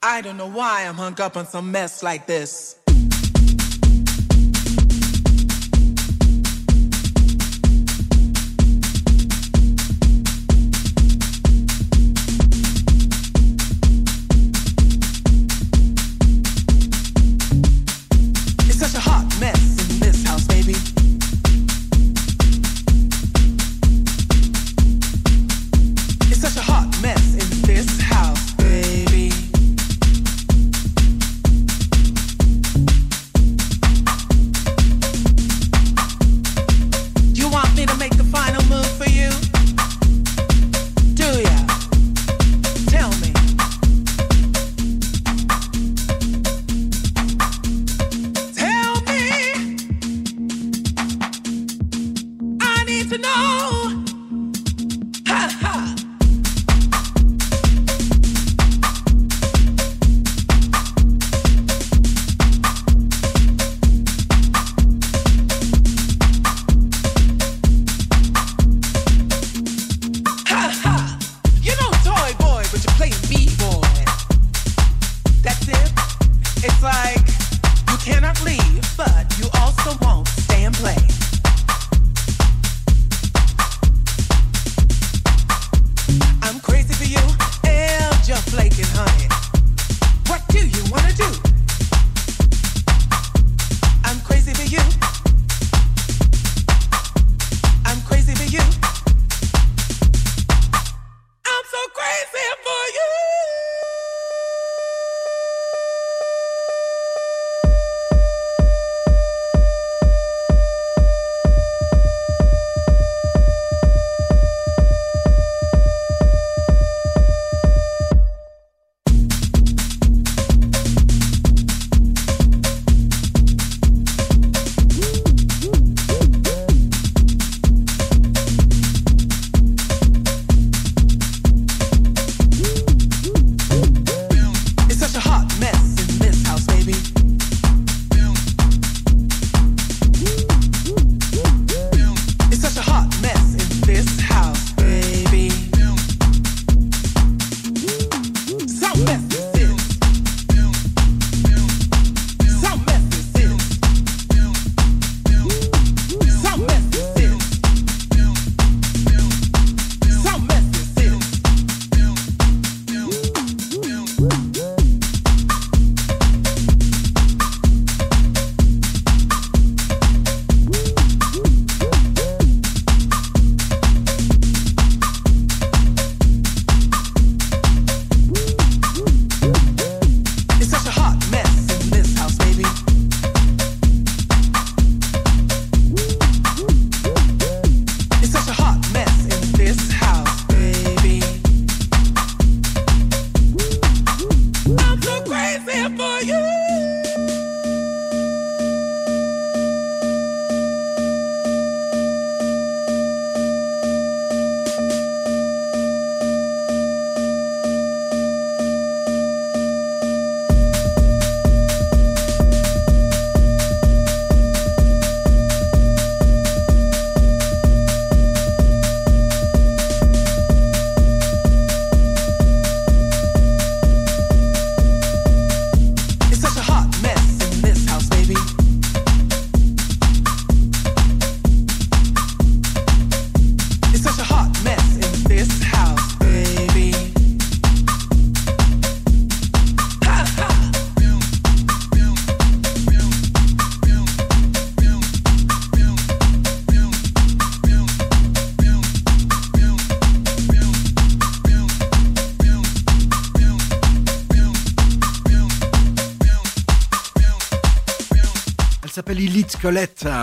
[0.00, 2.76] I don't know why I'm up on some mess like this.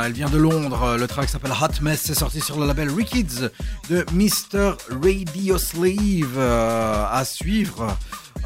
[0.06, 0.98] Elle vient de Londres.
[0.99, 2.03] Le track s'appelle Hot Mess.
[2.03, 3.49] C'est sorti sur le label Rikids
[3.90, 4.73] de Mr.
[5.02, 6.38] Radio Slave.
[6.38, 7.98] Euh, à suivre.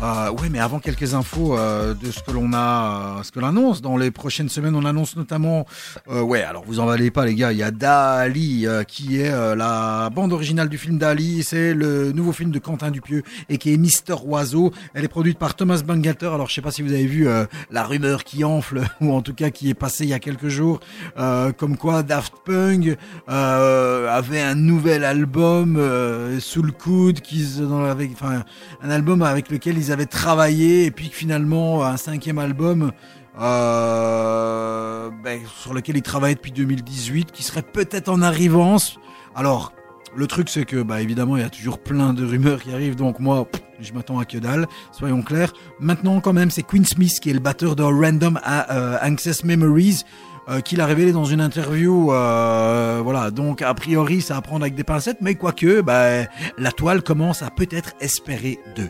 [0.01, 3.47] Euh, ouais, mais avant quelques infos euh, de ce que l'on a, ce que l'on
[3.47, 5.65] annonce dans les prochaines semaines, on annonce notamment,
[6.11, 9.21] euh, ouais, alors vous en valez pas les gars, il y a Dali euh, qui
[9.21, 13.21] est euh, la bande originale du film Dali, c'est le nouveau film de Quentin Dupieux
[13.47, 14.71] et qui est Mister Oiseau.
[14.95, 16.31] Elle est produite par Thomas Bangalter.
[16.33, 17.27] Alors je sais pas si vous avez vu
[17.69, 20.47] la rumeur qui enfle ou en tout cas qui est passée il y a quelques
[20.47, 20.79] jours,
[21.57, 25.79] comme quoi Daft Punk avait un nouvel album
[26.39, 27.19] sous le coude,
[27.87, 28.11] avec,
[28.81, 32.91] un album avec lequel ils avaient travaillé et puis que finalement un cinquième album
[33.39, 38.99] euh, ben, sur lequel ils travaillaient depuis 2018 qui serait peut-être en arrivance.
[39.35, 39.73] Alors
[40.15, 42.95] le truc c'est que bah évidemment il y a toujours plein de rumeurs qui arrivent
[42.95, 43.47] donc moi
[43.79, 45.53] je m'attends à que dalle, soyons clairs.
[45.79, 50.03] Maintenant quand même c'est Quinn Smith qui est le batteur de Random euh, Access Memories
[50.49, 52.11] euh, qu'il a révélé dans une interview.
[52.11, 56.25] euh, voilà, donc a priori ça à prendre avec des pincettes, mais quoique, bah,
[56.57, 58.89] la toile commence à peut-être espérer d'eux.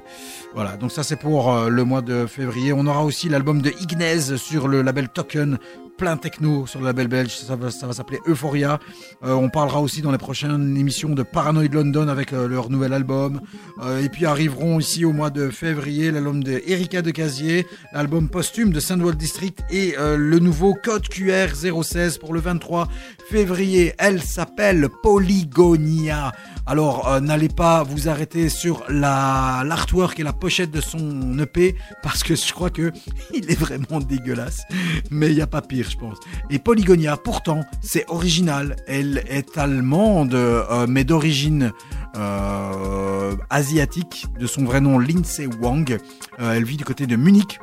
[0.53, 2.71] Voilà, donc ça c'est pour euh, le mois de février.
[2.73, 5.57] On aura aussi l'album de Ignez sur le label Token,
[5.99, 8.79] plein techno sur le label belge, ça va, s'appeler Euphoria.
[9.21, 12.93] Euh, on parlera aussi dans les prochaines émissions de Paranoid London avec euh, leur nouvel
[12.93, 13.41] album.
[13.83, 18.29] Euh, et puis arriveront ici au mois de février l'album de Erika de Casier, l'album
[18.29, 22.87] posthume de Sandwell District et le nouveau Code QR 016 pour le 23
[23.29, 23.93] février.
[23.97, 26.31] Elle s'appelle Polygonia.
[26.65, 31.75] Alors euh, n'allez pas vous arrêter sur la l'artwork et la pochette de son EP
[32.03, 32.91] parce que je crois que
[33.33, 34.63] il est vraiment dégueulasse.
[35.09, 36.17] Mais il y a pas pire, je pense.
[36.49, 38.75] Et Polygonia, pourtant, c'est original.
[38.87, 41.71] Elle est allemande, euh, mais d'origine
[42.15, 44.27] euh, asiatique.
[44.39, 45.97] De son vrai nom, Lindsay Wang.
[46.37, 47.59] Elle vit du côté de Munich.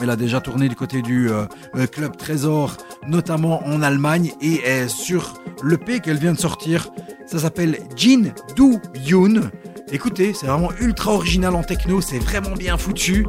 [0.00, 1.44] Elle a déjà tourné du côté du euh,
[1.76, 2.76] euh, club Trésor,
[3.06, 6.90] notamment en Allemagne, et sur l'EP qu'elle vient de sortir.
[7.26, 9.50] Ça s'appelle Jin Do Yoon.
[9.90, 13.26] Écoutez, c'est vraiment ultra original en techno, c'est vraiment bien foutu.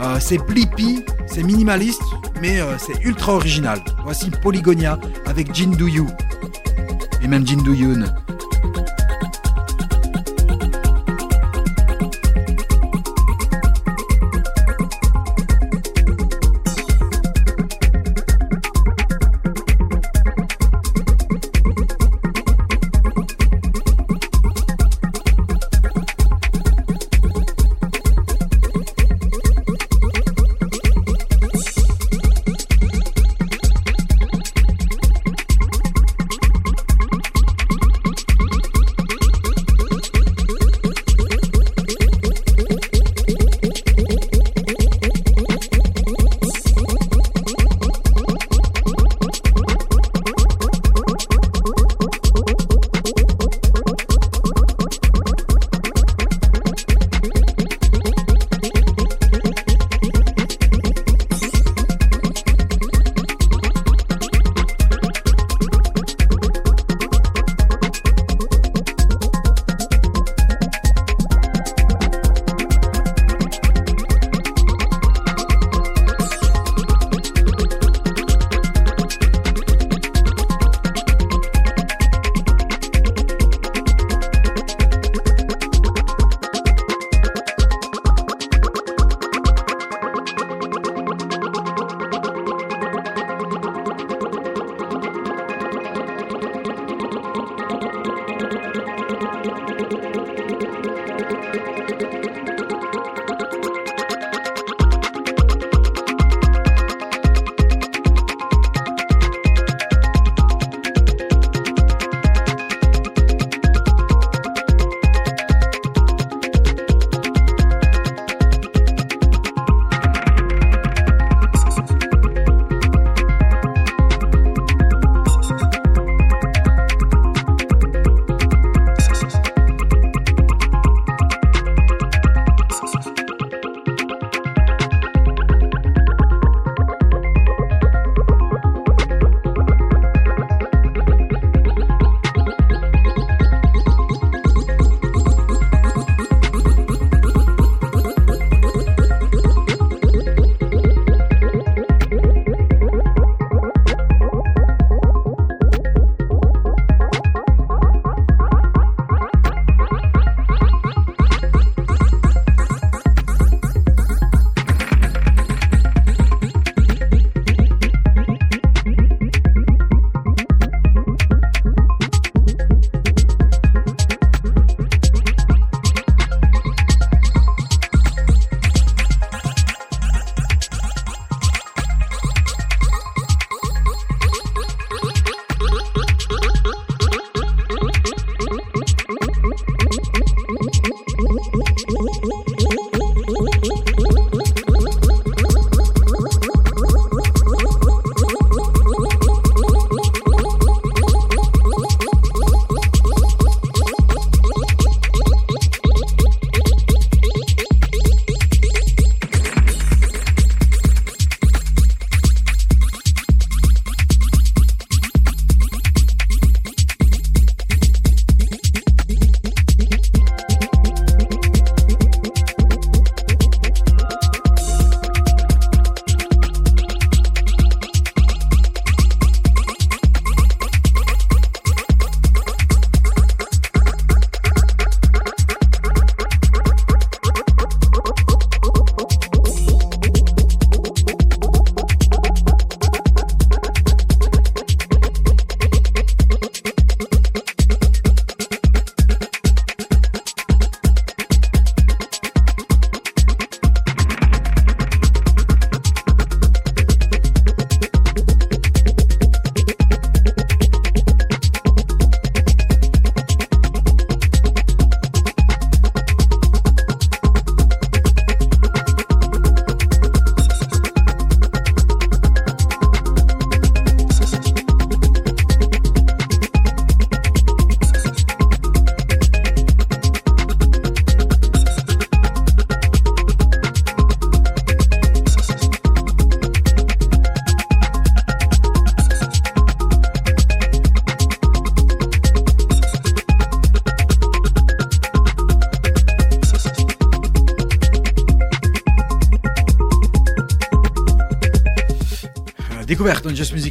[0.00, 2.02] Euh, c'est blippy, c'est minimaliste,
[2.40, 3.80] mais c'est ultra original.
[4.04, 6.06] Voici Polygonia avec Jin Do You.
[7.22, 8.04] Et même Jin Do Yoon.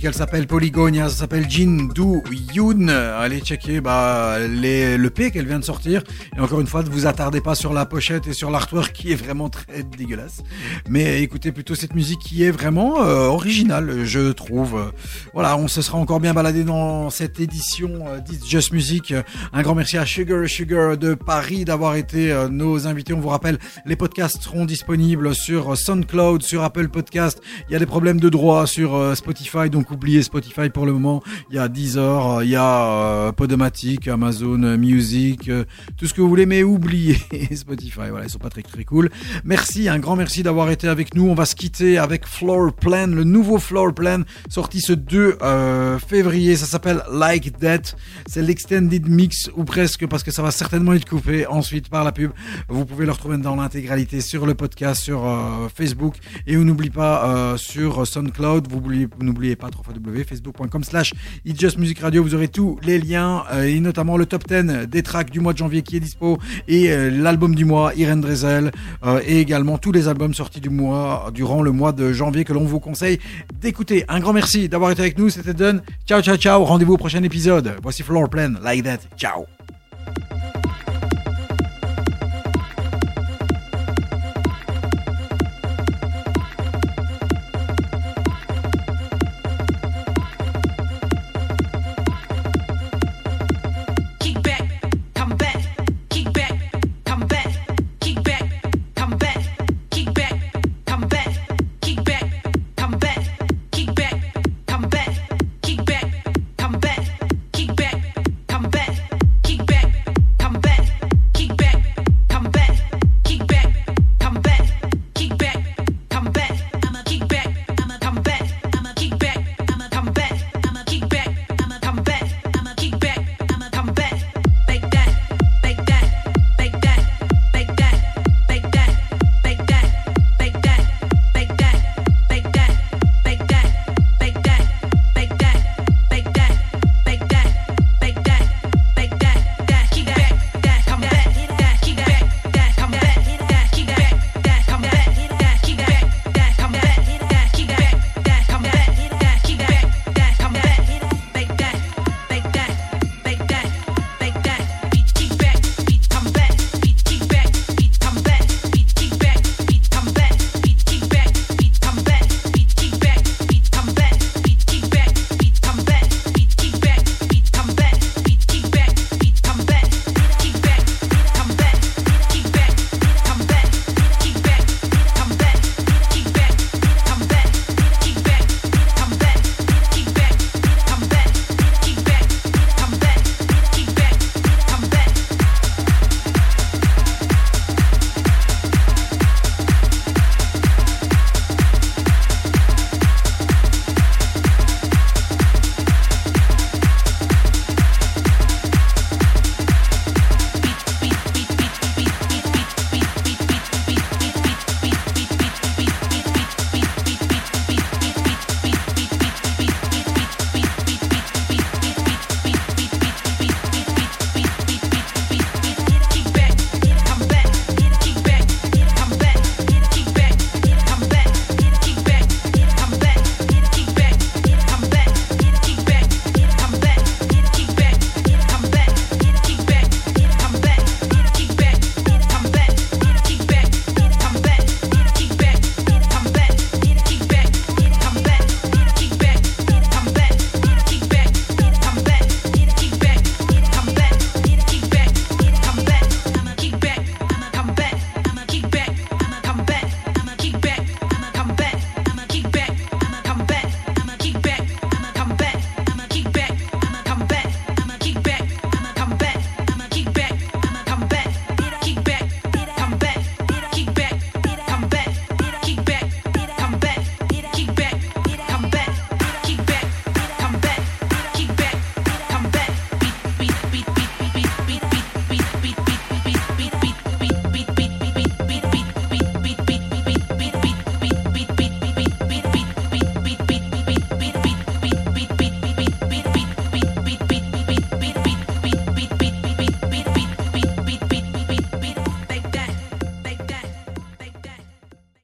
[0.05, 2.21] Elle s'appelle Polygonia, ça s'appelle Jin Do
[2.53, 2.89] Yoon.
[2.89, 6.03] Allez checker bah, le P qu'elle vient de sortir.
[6.37, 9.11] Et encore une fois, ne vous attardez pas sur la pochette et sur l'artwork qui
[9.11, 10.43] est vraiment très dégueulasse.
[10.89, 14.91] Mais écoutez plutôt cette musique qui est vraiment euh, originale, je trouve.
[15.33, 19.13] Voilà, on se sera encore bien baladé dans cette édition euh, Just Music.
[19.53, 23.13] Un grand merci à Sugar Sugar de Paris d'avoir été euh, nos invités.
[23.13, 27.41] On vous rappelle, les podcasts seront disponibles sur SoundCloud, sur Apple Podcast.
[27.67, 30.93] Il y a des problèmes de droit sur euh, Spotify, donc oubliez Spotify pour le
[30.93, 31.23] moment.
[31.49, 35.49] Il y a Deezer, euh, il y a euh, Podomatic, Amazon Music,
[35.97, 37.17] tout ce que vous voulez, mais oubliez
[37.55, 38.09] Spotify.
[38.09, 39.09] Voilà, ils sont pas très très cool.
[39.43, 41.27] Merci, un grand merci d'avoir été avec nous.
[41.27, 45.97] On va se quitter avec Floor Plan, le nouveau Floor Plan sorti ce 2 euh,
[45.99, 46.55] février.
[46.55, 47.95] Ça s'appelle Like That.
[48.35, 52.11] C'est l'extended mix ou presque parce que ça va certainement être coupé ensuite par la
[52.11, 52.31] pub.
[52.67, 56.89] Vous pouvez le retrouver dans l'intégralité sur le podcast, sur euh, Facebook et on n'oublie
[56.89, 58.67] pas euh, sur SoundCloud.
[58.69, 58.81] Vous
[59.21, 61.13] n'oubliez- pas www.facebook.com slash
[61.45, 62.23] It's Just Music Radio.
[62.23, 65.53] Vous aurez tous les liens euh, et notamment le top 10 des tracks du mois
[65.53, 66.37] de janvier qui est dispo
[66.67, 68.71] et l'album du mois Irene Drezel
[69.05, 72.51] euh, et également tous les albums sortis du mois durant le mois de janvier que
[72.51, 73.17] l'on vous conseille
[73.61, 74.03] d'écouter.
[74.09, 75.29] Un grand merci d'avoir été avec nous.
[75.29, 75.81] C'était Done.
[76.05, 76.65] Ciao, ciao, ciao.
[76.65, 77.77] Rendez-vous au prochain épisode.
[77.81, 78.57] Voici Floor Plan.
[78.61, 79.05] Like that.
[79.17, 79.47] Ciao.